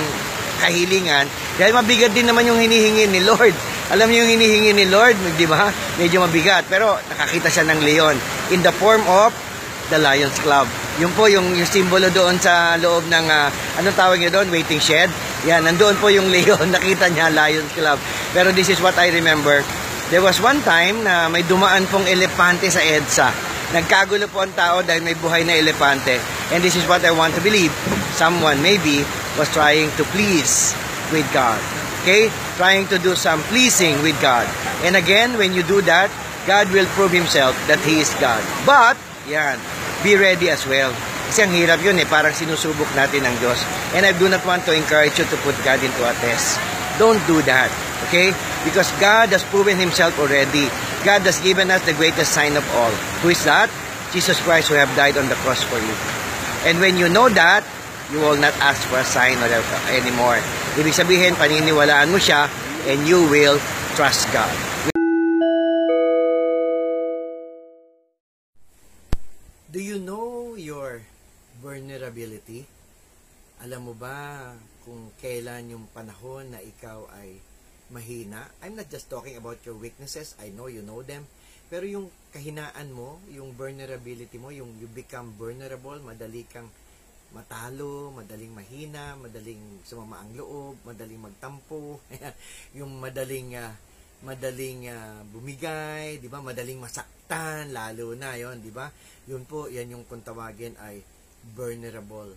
kahilingan. 0.62 1.26
Dahil 1.58 1.74
mabigat 1.74 2.14
din 2.14 2.30
naman 2.30 2.46
yung 2.46 2.60
hinihingi 2.62 3.10
ni 3.10 3.24
Lord. 3.24 3.56
Alam 3.92 4.08
niyo 4.08 4.24
yung 4.24 4.38
hinihingi 4.38 4.72
ni 4.76 4.86
Lord, 4.88 5.18
di 5.36 5.48
ba? 5.50 5.72
Medyo 5.98 6.24
mabigat. 6.24 6.70
Pero 6.70 6.96
nakakita 7.12 7.48
siya 7.48 7.66
ng 7.68 7.80
leon 7.80 8.16
in 8.54 8.60
the 8.62 8.72
form 8.76 9.04
of 9.10 9.34
the 9.90 10.00
Lions 10.00 10.38
Club. 10.44 10.70
Yun 11.00 11.12
po 11.16 11.32
yung, 11.32 11.56
yung 11.56 11.70
simbolo 11.70 12.12
doon 12.12 12.36
sa 12.42 12.76
loob 12.76 13.08
ng, 13.08 13.26
uh, 13.32 13.48
anong 13.80 13.96
tawag 13.96 14.20
niyo 14.20 14.28
doon? 14.34 14.52
Waiting 14.52 14.82
shed. 14.84 15.08
Yan, 15.48 15.64
nandoon 15.64 15.96
po 16.04 16.12
yung 16.12 16.28
leon. 16.34 16.68
Nakita 16.68 17.08
niya, 17.08 17.32
Lions 17.32 17.72
Club. 17.72 17.96
Pero 18.36 18.52
this 18.52 18.68
is 18.68 18.84
what 18.84 18.98
I 19.00 19.08
remember. 19.08 19.64
There 20.12 20.20
was 20.20 20.44
one 20.44 20.60
time 20.68 21.08
na 21.08 21.32
may 21.32 21.48
dumaan 21.48 21.88
pong 21.88 22.04
elepante 22.04 22.68
sa 22.68 22.84
EDSA. 22.84 23.32
Nagkagulo 23.72 24.28
po 24.28 24.44
ang 24.44 24.52
tao 24.52 24.84
dahil 24.84 25.00
may 25.00 25.16
buhay 25.16 25.48
na 25.48 25.56
elepante. 25.56 26.20
And 26.52 26.60
this 26.60 26.76
is 26.76 26.84
what 26.92 27.00
I 27.08 27.16
want 27.16 27.32
to 27.40 27.42
believe. 27.42 27.72
Someone 28.20 28.60
maybe 28.60 29.08
was 29.40 29.48
trying 29.56 29.88
to 29.96 30.04
please 30.12 30.76
with 31.16 31.24
God. 31.32 31.56
Okay? 32.04 32.28
Trying 32.60 32.92
to 32.92 33.00
do 33.00 33.16
some 33.16 33.40
pleasing 33.48 33.96
with 34.04 34.20
God. 34.20 34.44
And 34.84 35.00
again, 35.00 35.40
when 35.40 35.56
you 35.56 35.64
do 35.64 35.80
that, 35.88 36.12
God 36.44 36.68
will 36.76 36.90
prove 37.00 37.16
Himself 37.16 37.56
that 37.72 37.80
He 37.88 38.04
is 38.04 38.12
God. 38.20 38.44
But, 38.68 39.00
yan, 39.32 39.56
be 40.02 40.18
ready 40.18 40.50
as 40.50 40.66
well. 40.66 40.92
Kasi 41.32 41.48
ang 41.48 41.54
hirap 41.56 41.80
yun 41.80 41.96
eh, 41.96 42.08
parang 42.10 42.36
sinusubok 42.36 42.92
natin 42.92 43.24
ng 43.24 43.36
Diyos. 43.40 43.62
And 43.96 44.04
I 44.04 44.12
do 44.12 44.28
not 44.28 44.44
want 44.44 44.68
to 44.68 44.76
encourage 44.76 45.16
you 45.16 45.26
to 45.30 45.38
put 45.48 45.56
God 45.64 45.80
into 45.80 46.02
a 46.04 46.14
test. 46.20 46.60
Don't 47.00 47.22
do 47.24 47.40
that. 47.48 47.72
Okay? 48.10 48.36
Because 48.68 48.92
God 49.00 49.32
has 49.32 49.46
proven 49.48 49.80
Himself 49.80 50.12
already. 50.20 50.68
God 51.08 51.24
has 51.24 51.40
given 51.40 51.72
us 51.72 51.80
the 51.88 51.96
greatest 51.96 52.36
sign 52.36 52.60
of 52.60 52.66
all. 52.76 52.92
Who 53.24 53.32
is 53.32 53.42
that? 53.48 53.72
Jesus 54.12 54.38
Christ 54.44 54.68
who 54.68 54.76
have 54.76 54.92
died 55.00 55.16
on 55.16 55.32
the 55.32 55.40
cross 55.42 55.64
for 55.64 55.80
you. 55.80 55.96
And 56.68 56.84
when 56.84 57.00
you 57.00 57.08
know 57.08 57.32
that, 57.32 57.64
you 58.12 58.20
will 58.20 58.36
not 58.36 58.52
ask 58.60 58.84
for 58.92 59.00
a 59.00 59.08
sign 59.08 59.40
or 59.40 59.48
anymore. 59.96 60.38
Ibig 60.76 60.92
sabihin, 60.92 61.40
paniniwalaan 61.40 62.12
mo 62.12 62.20
siya 62.20 62.52
and 62.92 63.08
you 63.08 63.24
will 63.32 63.56
trust 63.96 64.28
God. 64.36 64.71
Do 69.72 69.80
you 69.80 70.04
know 70.04 70.60
your 70.60 71.00
vulnerability? 71.64 72.68
Alam 73.64 73.88
mo 73.88 73.94
ba 73.96 74.52
kung 74.84 75.16
kailan 75.16 75.72
yung 75.72 75.88
panahon 75.96 76.52
na 76.52 76.60
ikaw 76.60 77.08
ay 77.16 77.40
mahina? 77.88 78.52
I'm 78.60 78.76
not 78.76 78.92
just 78.92 79.08
talking 79.08 79.40
about 79.40 79.64
your 79.64 79.80
weaknesses. 79.80 80.36
I 80.44 80.52
know 80.52 80.68
you 80.68 80.84
know 80.84 81.08
them. 81.08 81.24
Pero 81.72 81.88
yung 81.88 82.12
kahinaan 82.36 82.92
mo, 82.92 83.24
yung 83.32 83.56
vulnerability 83.56 84.36
mo, 84.36 84.52
yung 84.52 84.76
you 84.76 84.92
become 84.92 85.32
vulnerable, 85.40 86.04
madali 86.04 86.44
kang 86.52 86.68
matalo, 87.32 88.12
madaling 88.12 88.52
mahina, 88.52 89.16
madaling 89.24 89.88
sumama 89.88 90.20
ang 90.20 90.36
loob, 90.36 90.84
madaling 90.84 91.32
magtampo, 91.32 92.04
yung 92.76 93.00
madaling 93.00 93.56
uh, 93.56 93.72
madaling 94.20 94.92
uh, 94.92 95.24
bumigay, 95.32 96.20
'di 96.20 96.28
ba? 96.28 96.44
Madaling 96.44 96.78
masaktan 96.78 97.21
lalo 97.72 98.14
na 98.18 98.36
'yon, 98.36 98.60
'di 98.60 98.72
ba? 98.76 98.92
Yun 99.28 99.48
po, 99.48 99.72
yan 99.72 99.94
yung 99.96 100.04
kung 100.08 100.24
tawagin 100.24 100.76
ay 100.82 101.00
vulnerable 101.56 102.36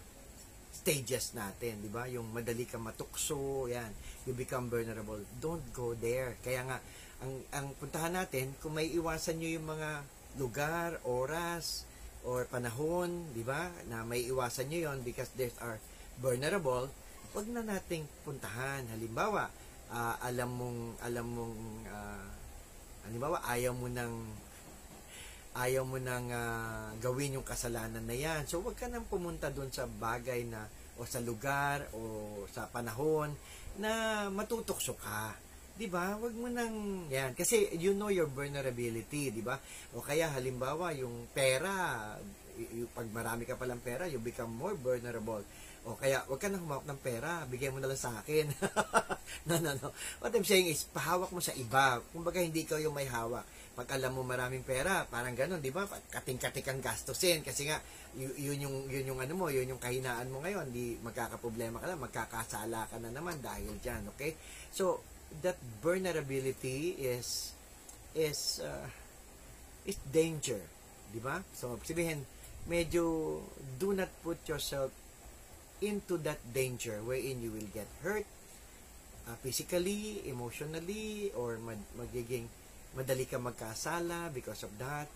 stages 0.74 1.32
natin, 1.34 1.80
'di 1.82 1.90
ba? 1.90 2.06
Yung 2.10 2.30
madali 2.30 2.68
ka 2.68 2.78
matukso, 2.78 3.66
yan. 3.66 3.90
You 4.28 4.36
become 4.36 4.70
vulnerable. 4.70 5.18
Don't 5.40 5.64
go 5.74 5.96
there. 5.98 6.38
Kaya 6.42 6.62
nga 6.66 6.78
ang 7.22 7.32
ang 7.54 7.66
puntahan 7.78 8.14
natin 8.14 8.52
kung 8.60 8.76
may 8.76 8.90
iwasan 8.92 9.40
niyo 9.40 9.60
yung 9.60 9.68
mga 9.70 10.04
lugar, 10.36 10.98
oras, 11.06 11.86
or 12.26 12.44
panahon, 12.50 13.30
'di 13.32 13.44
ba? 13.46 13.70
Na 13.88 14.02
may 14.02 14.26
iwasan 14.26 14.68
niyo 14.68 14.90
'yon 14.90 15.02
because 15.02 15.30
they 15.38 15.48
are 15.62 15.78
vulnerable, 16.20 16.86
wag 17.34 17.46
na 17.50 17.66
nating 17.66 18.06
puntahan. 18.22 18.86
Halimbawa, 18.90 19.50
uh, 19.90 20.14
alam 20.22 20.50
mong 20.54 20.80
alam 21.02 21.26
mong 21.26 21.56
uh, 21.90 22.28
halimbawa 23.04 23.42
ayaw 23.50 23.72
mo 23.76 23.90
nang 23.90 24.14
ayaw 25.54 25.86
mo 25.86 26.02
nang 26.02 26.26
uh, 26.34 26.90
gawin 26.98 27.38
yung 27.38 27.46
kasalanan 27.46 28.02
na 28.02 28.16
yan. 28.16 28.46
So 28.50 28.58
wag 28.60 28.74
ka 28.74 28.90
nang 28.90 29.06
pumunta 29.06 29.54
doon 29.54 29.70
sa 29.70 29.86
bagay 29.86 30.46
na 30.50 30.66
o 30.98 31.06
sa 31.06 31.22
lugar 31.22 31.86
o 31.94 32.42
sa 32.50 32.66
panahon 32.66 33.30
na 33.78 34.26
matutokso 34.30 34.98
ka. 34.98 35.34
'Di 35.74 35.86
ba? 35.90 36.18
Wag 36.18 36.34
mo 36.34 36.50
nang 36.50 37.06
yan 37.10 37.34
kasi 37.34 37.70
you 37.78 37.94
know 37.94 38.10
your 38.10 38.30
vulnerability, 38.30 39.30
'di 39.30 39.42
ba? 39.42 39.58
O 39.94 40.02
kaya 40.02 40.30
halimbawa 40.30 40.94
yung 40.94 41.30
pera, 41.30 42.14
yung, 42.58 42.90
pag 42.90 43.06
marami 43.10 43.46
ka 43.46 43.58
palang 43.58 43.82
pera, 43.82 44.06
you 44.10 44.18
become 44.22 44.50
more 44.54 44.74
vulnerable 44.78 45.42
o 45.84 46.00
kaya, 46.00 46.24
wag 46.32 46.40
ka 46.40 46.48
na 46.48 46.56
humawak 46.56 46.88
ng 46.88 47.00
pera, 47.04 47.44
bigay 47.44 47.68
mo 47.68 47.76
na 47.76 47.92
lang 47.92 48.00
sa 48.00 48.16
akin. 48.24 48.48
no, 49.48 49.60
no, 49.60 49.76
no. 49.76 49.92
What 50.16 50.32
I'm 50.32 50.40
saying 50.40 50.72
is, 50.72 50.88
pahawak 50.88 51.28
mo 51.28 51.44
sa 51.44 51.52
iba. 51.60 52.00
Kumbaga, 52.08 52.40
hindi 52.40 52.64
ikaw 52.64 52.80
yung 52.80 52.96
may 52.96 53.04
hawak. 53.04 53.44
Pag 53.74 53.98
alam 53.98 54.14
mo 54.14 54.22
maraming 54.22 54.62
pera, 54.62 55.02
parang 55.10 55.34
ganun, 55.34 55.58
di 55.58 55.74
ba? 55.74 55.82
Kating-katik 55.86 56.70
ang 56.70 56.78
gastusin. 56.78 57.42
Kasi 57.42 57.66
nga, 57.66 57.82
yun 58.14 58.62
yung, 58.62 58.76
yun 58.86 59.10
yung 59.10 59.20
ano 59.20 59.34
mo, 59.34 59.50
yun 59.50 59.66
yung 59.66 59.82
kahinaan 59.82 60.30
mo 60.30 60.38
ngayon. 60.46 60.70
Di 60.70 60.94
magkakaproblema 61.02 61.82
ka 61.82 61.90
lang, 61.90 61.98
magkakasala 61.98 62.86
ka 62.86 62.96
na 63.02 63.10
naman 63.10 63.42
dahil 63.42 63.74
dyan, 63.82 64.06
okay? 64.14 64.38
So, 64.70 65.02
that 65.42 65.58
vulnerability 65.82 66.94
is, 67.02 67.50
is, 68.14 68.62
uh, 68.62 68.86
is 69.82 69.98
danger. 70.06 70.62
Di 71.10 71.18
ba? 71.18 71.42
So, 71.58 71.74
sabihin, 71.82 72.22
medyo 72.70 73.42
do 73.76 73.92
not 73.92 74.08
put 74.22 74.38
yourself 74.46 74.94
into 75.82 76.16
that 76.22 76.40
danger 76.54 77.02
wherein 77.04 77.42
you 77.42 77.50
will 77.50 77.68
get 77.74 77.90
hurt 78.00 78.24
uh, 79.28 79.36
physically, 79.42 80.22
emotionally, 80.28 81.32
or 81.36 81.58
mag 81.60 81.80
magiging 81.96 82.48
madali 82.94 83.26
ka 83.26 83.38
magkasala 83.38 84.30
because 84.30 84.62
of 84.62 84.72
that. 84.78 85.10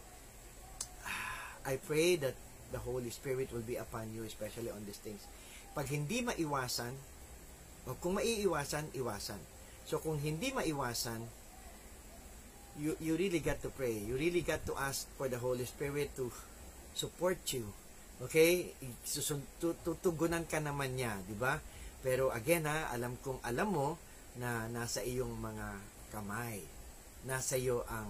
I 1.71 1.79
pray 1.79 2.19
that 2.21 2.35
the 2.75 2.81
Holy 2.83 3.11
Spirit 3.11 3.51
will 3.51 3.65
be 3.65 3.79
upon 3.79 4.13
you, 4.13 4.23
especially 4.27 4.71
on 4.71 4.85
these 4.85 5.01
things. 5.01 5.25
Pag 5.73 5.89
hindi 5.89 6.21
maiwasan, 6.21 6.93
o 7.89 7.97
kung 7.97 8.21
maiiwasan, 8.21 8.93
iwasan. 8.93 9.41
So 9.89 10.03
kung 10.03 10.21
hindi 10.21 10.53
maiwasan, 10.53 11.25
you, 12.79 12.95
you 13.01 13.17
really 13.17 13.41
got 13.41 13.65
to 13.65 13.71
pray. 13.73 13.97
You 13.97 14.21
really 14.21 14.45
got 14.45 14.63
to 14.69 14.77
ask 14.77 15.09
for 15.17 15.27
the 15.27 15.41
Holy 15.41 15.65
Spirit 15.65 16.13
to 16.21 16.31
support 16.95 17.41
you 17.53 17.69
Okay? 18.19 18.75
Tutugunan 19.87 20.43
ka 20.51 20.59
naman 20.59 20.99
niya, 20.99 21.15
di 21.23 21.39
ba? 21.39 21.63
Pero 22.03 22.35
again 22.35 22.67
ha, 22.67 22.91
alam 22.91 23.15
kong 23.23 23.43
alam 23.47 23.69
mo 23.71 23.89
na 24.39 24.67
nasa 24.71 25.03
iyong 25.03 25.35
mga 25.39 25.67
kamay. 26.15 26.63
Nasa 27.29 27.61
iyo 27.61 27.85
ang 27.85 28.09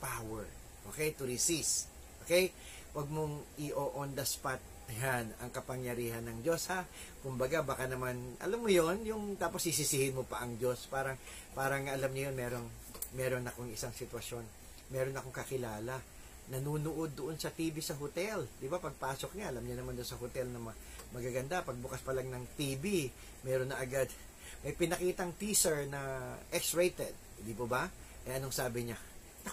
power. 0.00 0.48
Okay? 0.88 1.12
To 1.20 1.28
resist. 1.28 1.92
Okay? 2.24 2.48
Huwag 2.96 3.12
mong 3.12 3.60
i-on 3.60 4.16
the 4.16 4.24
spot 4.24 4.58
yan, 4.88 5.28
ang 5.44 5.52
kapangyarihan 5.52 6.24
ng 6.24 6.40
Diyos 6.40 6.72
ha. 6.72 6.80
Kumbaga 7.20 7.60
baka 7.60 7.84
naman, 7.84 8.40
alam 8.40 8.56
mo 8.56 8.72
yon 8.72 9.04
yung 9.04 9.36
tapos 9.36 9.68
sisisihin 9.68 10.16
mo 10.16 10.24
pa 10.24 10.40
ang 10.40 10.56
Diyos. 10.56 10.88
Parang, 10.88 11.12
parang 11.52 11.84
alam 11.92 12.08
niyo 12.08 12.32
yun, 12.32 12.36
merong, 12.40 12.66
meron 13.12 13.44
akong 13.44 13.68
isang 13.68 13.92
sitwasyon. 13.92 14.48
Meron 14.88 15.12
akong 15.12 15.36
kakilala 15.44 16.00
nanunood 16.48 17.12
doon 17.12 17.36
sa 17.36 17.52
TV 17.52 17.84
sa 17.84 17.92
hotel. 17.96 18.48
Di 18.56 18.66
ba? 18.66 18.80
Pagpasok 18.80 19.36
niya, 19.36 19.52
alam 19.52 19.64
niya 19.64 19.76
naman 19.80 19.94
doon 19.96 20.08
sa 20.08 20.16
hotel 20.16 20.48
na 20.48 20.60
magaganda. 21.12 21.60
Pagbukas 21.60 22.00
pa 22.00 22.16
lang 22.16 22.32
ng 22.32 22.44
TV, 22.56 23.12
meron 23.44 23.68
na 23.68 23.78
agad, 23.80 24.08
may 24.64 24.72
pinakitang 24.72 25.36
teaser 25.36 25.84
na 25.86 26.34
X-rated. 26.48 27.12
Di 27.44 27.52
po 27.52 27.68
ba? 27.68 27.86
Eh, 28.26 28.34
anong 28.34 28.54
sabi 28.56 28.88
niya? 28.88 28.98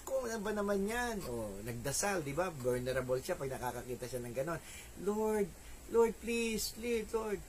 Ako, 0.02 0.26
ano 0.26 0.42
ba 0.42 0.52
naman 0.52 0.88
yan? 0.90 1.22
O, 1.30 1.62
nagdasal, 1.62 2.26
di 2.26 2.34
ba? 2.34 2.50
Vulnerable 2.50 3.22
siya 3.22 3.38
pag 3.38 3.52
nakakakita 3.52 4.10
siya 4.10 4.22
ng 4.26 4.36
ganon. 4.36 4.60
Lord, 5.06 5.48
Lord, 5.94 6.14
please, 6.18 6.74
please, 6.74 7.06
Lord, 7.14 7.40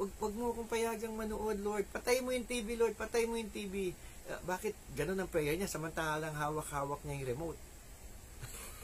wag, 0.00 0.10
wag 0.18 0.34
mo 0.34 0.50
akong 0.56 0.70
payagang 0.70 1.14
manood, 1.14 1.60
Lord. 1.60 1.84
Patay 1.92 2.24
mo 2.24 2.32
yung 2.32 2.48
TV, 2.48 2.74
Lord. 2.74 2.96
Patay 2.96 3.28
mo 3.28 3.36
yung 3.36 3.52
TV. 3.52 3.92
Uh, 4.26 4.40
bakit 4.48 4.72
ganun 4.96 5.20
ang 5.20 5.28
prayer 5.28 5.54
niya? 5.54 5.68
Samantalang 5.68 6.34
hawak-hawak 6.34 7.04
niya 7.04 7.20
yung 7.20 7.30
remote. 7.36 7.60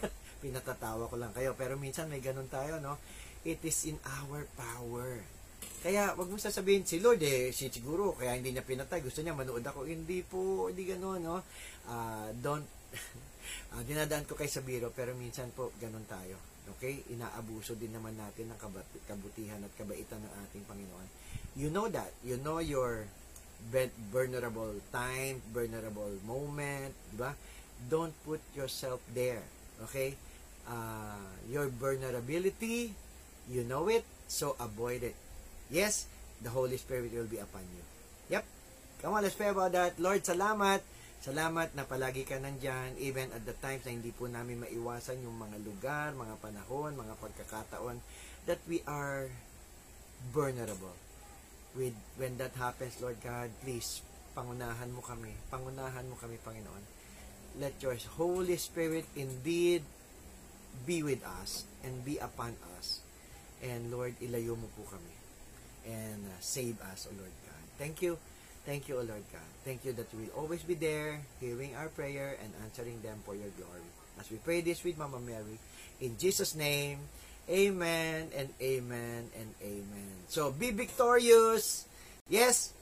Pinatatawa 0.45 1.09
ko 1.09 1.17
lang 1.17 1.33
kayo. 1.33 1.57
Pero 1.57 1.81
minsan 1.81 2.07
may 2.13 2.21
ganun 2.21 2.51
tayo, 2.53 2.79
no? 2.79 3.01
It 3.47 3.65
is 3.65 3.89
in 3.89 3.97
our 4.05 4.45
power. 4.59 5.38
Kaya, 5.79 6.19
wag 6.19 6.27
mo 6.27 6.35
sasabihin, 6.43 6.83
si 6.83 6.99
Lord, 6.99 7.23
eh, 7.23 7.55
si 7.55 7.71
siguro, 7.71 8.19
kaya 8.19 8.35
hindi 8.35 8.51
niya 8.51 8.67
pinatay. 8.67 8.99
Gusto 8.99 9.23
niya 9.23 9.39
manood 9.39 9.63
ako. 9.63 9.87
Hindi 9.87 10.27
po, 10.27 10.67
hindi 10.67 10.91
ganun, 10.91 11.23
no? 11.23 11.39
Uh, 11.87 12.35
don't, 12.43 12.67
uh, 13.73 13.83
dinadaan 13.89 14.27
ko 14.27 14.35
kay 14.35 14.51
sa 14.51 14.59
biro, 14.59 14.91
pero 14.91 15.15
minsan 15.15 15.55
po, 15.55 15.71
ganun 15.79 16.03
tayo. 16.11 16.35
Okay? 16.77 17.07
Inaabuso 17.15 17.79
din 17.79 17.95
naman 17.95 18.19
natin 18.19 18.51
ng 18.51 18.59
kabutihan 19.07 19.63
at 19.63 19.73
kabaitan 19.79 20.19
ng 20.19 20.33
ating 20.51 20.67
Panginoon. 20.67 21.09
You 21.55 21.71
know 21.71 21.87
that. 21.87 22.11
You 22.27 22.43
know 22.43 22.59
your 22.59 23.07
vulnerable 24.11 24.75
time, 24.91 25.43
vulnerable 25.55 26.15
moment, 26.27 26.95
di 27.15 27.17
ba? 27.19 27.35
Don't 27.87 28.15
put 28.27 28.43
yourself 28.59 28.99
there. 29.15 29.47
Okay? 29.87 30.19
Uh, 30.67 31.23
your 31.47 31.71
vulnerability, 31.71 32.93
you 33.47 33.63
know 33.63 33.87
it, 33.87 34.05
so 34.27 34.59
avoid 34.59 35.07
it. 35.07 35.17
Yes, 35.69 36.09
the 36.41 36.49
Holy 36.49 36.81
Spirit 36.81 37.13
will 37.13 37.29
be 37.29 37.37
upon 37.37 37.61
you. 37.69 37.85
Yep. 38.33 38.45
Come 39.05 39.13
on, 39.13 39.23
let's 39.23 39.37
pray 39.37 39.53
about 39.53 39.77
that. 39.77 40.01
Lord, 40.01 40.25
salamat. 40.25 40.81
Salamat 41.21 41.77
na 41.77 41.85
palagi 41.85 42.25
ka 42.25 42.41
nandyan, 42.41 42.97
even 42.97 43.29
at 43.37 43.45
the 43.45 43.53
times 43.61 43.85
na 43.85 43.93
hindi 43.93 44.15
po 44.15 44.31
namin 44.31 44.65
maiwasan 44.65 45.21
yung 45.21 45.37
mga 45.37 45.61
lugar, 45.67 46.07
mga 46.17 46.41
panahon, 46.41 46.97
mga 46.97 47.15
pagkakataon, 47.21 48.01
that 48.49 48.63
we 48.65 48.81
are 48.89 49.29
vulnerable. 50.33 50.95
With, 51.77 51.99
when 52.17 52.41
that 52.41 52.57
happens, 52.57 52.97
Lord 53.03 53.21
God, 53.21 53.53
please, 53.61 54.01
pangunahan 54.33 54.89
mo 54.95 55.05
kami. 55.05 55.37
Pangunahan 55.53 56.09
mo 56.09 56.17
kami, 56.17 56.41
Panginoon. 56.41 56.85
Let 57.61 57.77
your 57.85 57.99
Holy 58.17 58.57
Spirit 58.57 59.05
indeed 59.19 59.85
be 60.87 61.05
with 61.05 61.21
us 61.27 61.69
and 61.85 62.07
be 62.07 62.17
upon 62.23 62.57
us. 62.79 63.03
And 63.61 63.91
Lord, 63.91 64.17
ilayo 64.23 64.55
mo 64.55 64.71
po 64.79 64.87
kami 64.87 65.18
and 65.87 66.25
uh, 66.27 66.39
save 66.41 66.81
us, 66.93 67.07
O 67.11 67.15
Lord 67.17 67.31
God. 67.47 67.63
Thank 67.79 68.03
you. 68.03 68.19
Thank 68.67 68.89
you, 68.89 68.97
O 69.01 69.03
Lord 69.03 69.25
God. 69.33 69.49
Thank 69.65 69.85
you 69.85 69.93
that 69.95 70.13
you 70.13 70.19
will 70.21 70.45
always 70.45 70.63
be 70.63 70.75
there, 70.75 71.21
hearing 71.41 71.75
our 71.77 71.89
prayer 71.89 72.37
and 72.43 72.53
answering 72.65 73.01
them 73.01 73.19
for 73.25 73.35
your 73.35 73.49
glory. 73.57 73.89
As 74.21 74.31
we 74.31 74.37
pray 74.39 74.61
this 74.61 74.83
with 74.85 74.99
Mama 74.99 75.21
Mary, 75.21 75.57
in 76.01 76.19
Jesus' 76.19 76.55
name, 76.55 76.99
Amen 77.49 78.29
and 78.37 78.51
Amen 78.61 79.31
and 79.33 79.51
Amen. 79.63 80.13
So, 80.29 80.53
be 80.53 80.71
victorious. 80.71 81.87
Yes. 82.29 82.75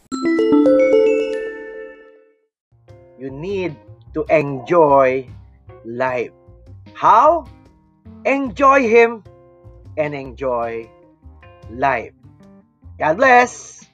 You 3.21 3.31
need 3.31 3.77
to 4.15 4.27
enjoy 4.27 5.29
life. 5.85 6.33
How? 6.95 7.47
Enjoy 8.25 8.83
Him 8.89 9.23
and 9.97 10.15
enjoy 10.15 10.91
life. 11.71 12.16
God 12.99 13.19
bless. 13.19 13.86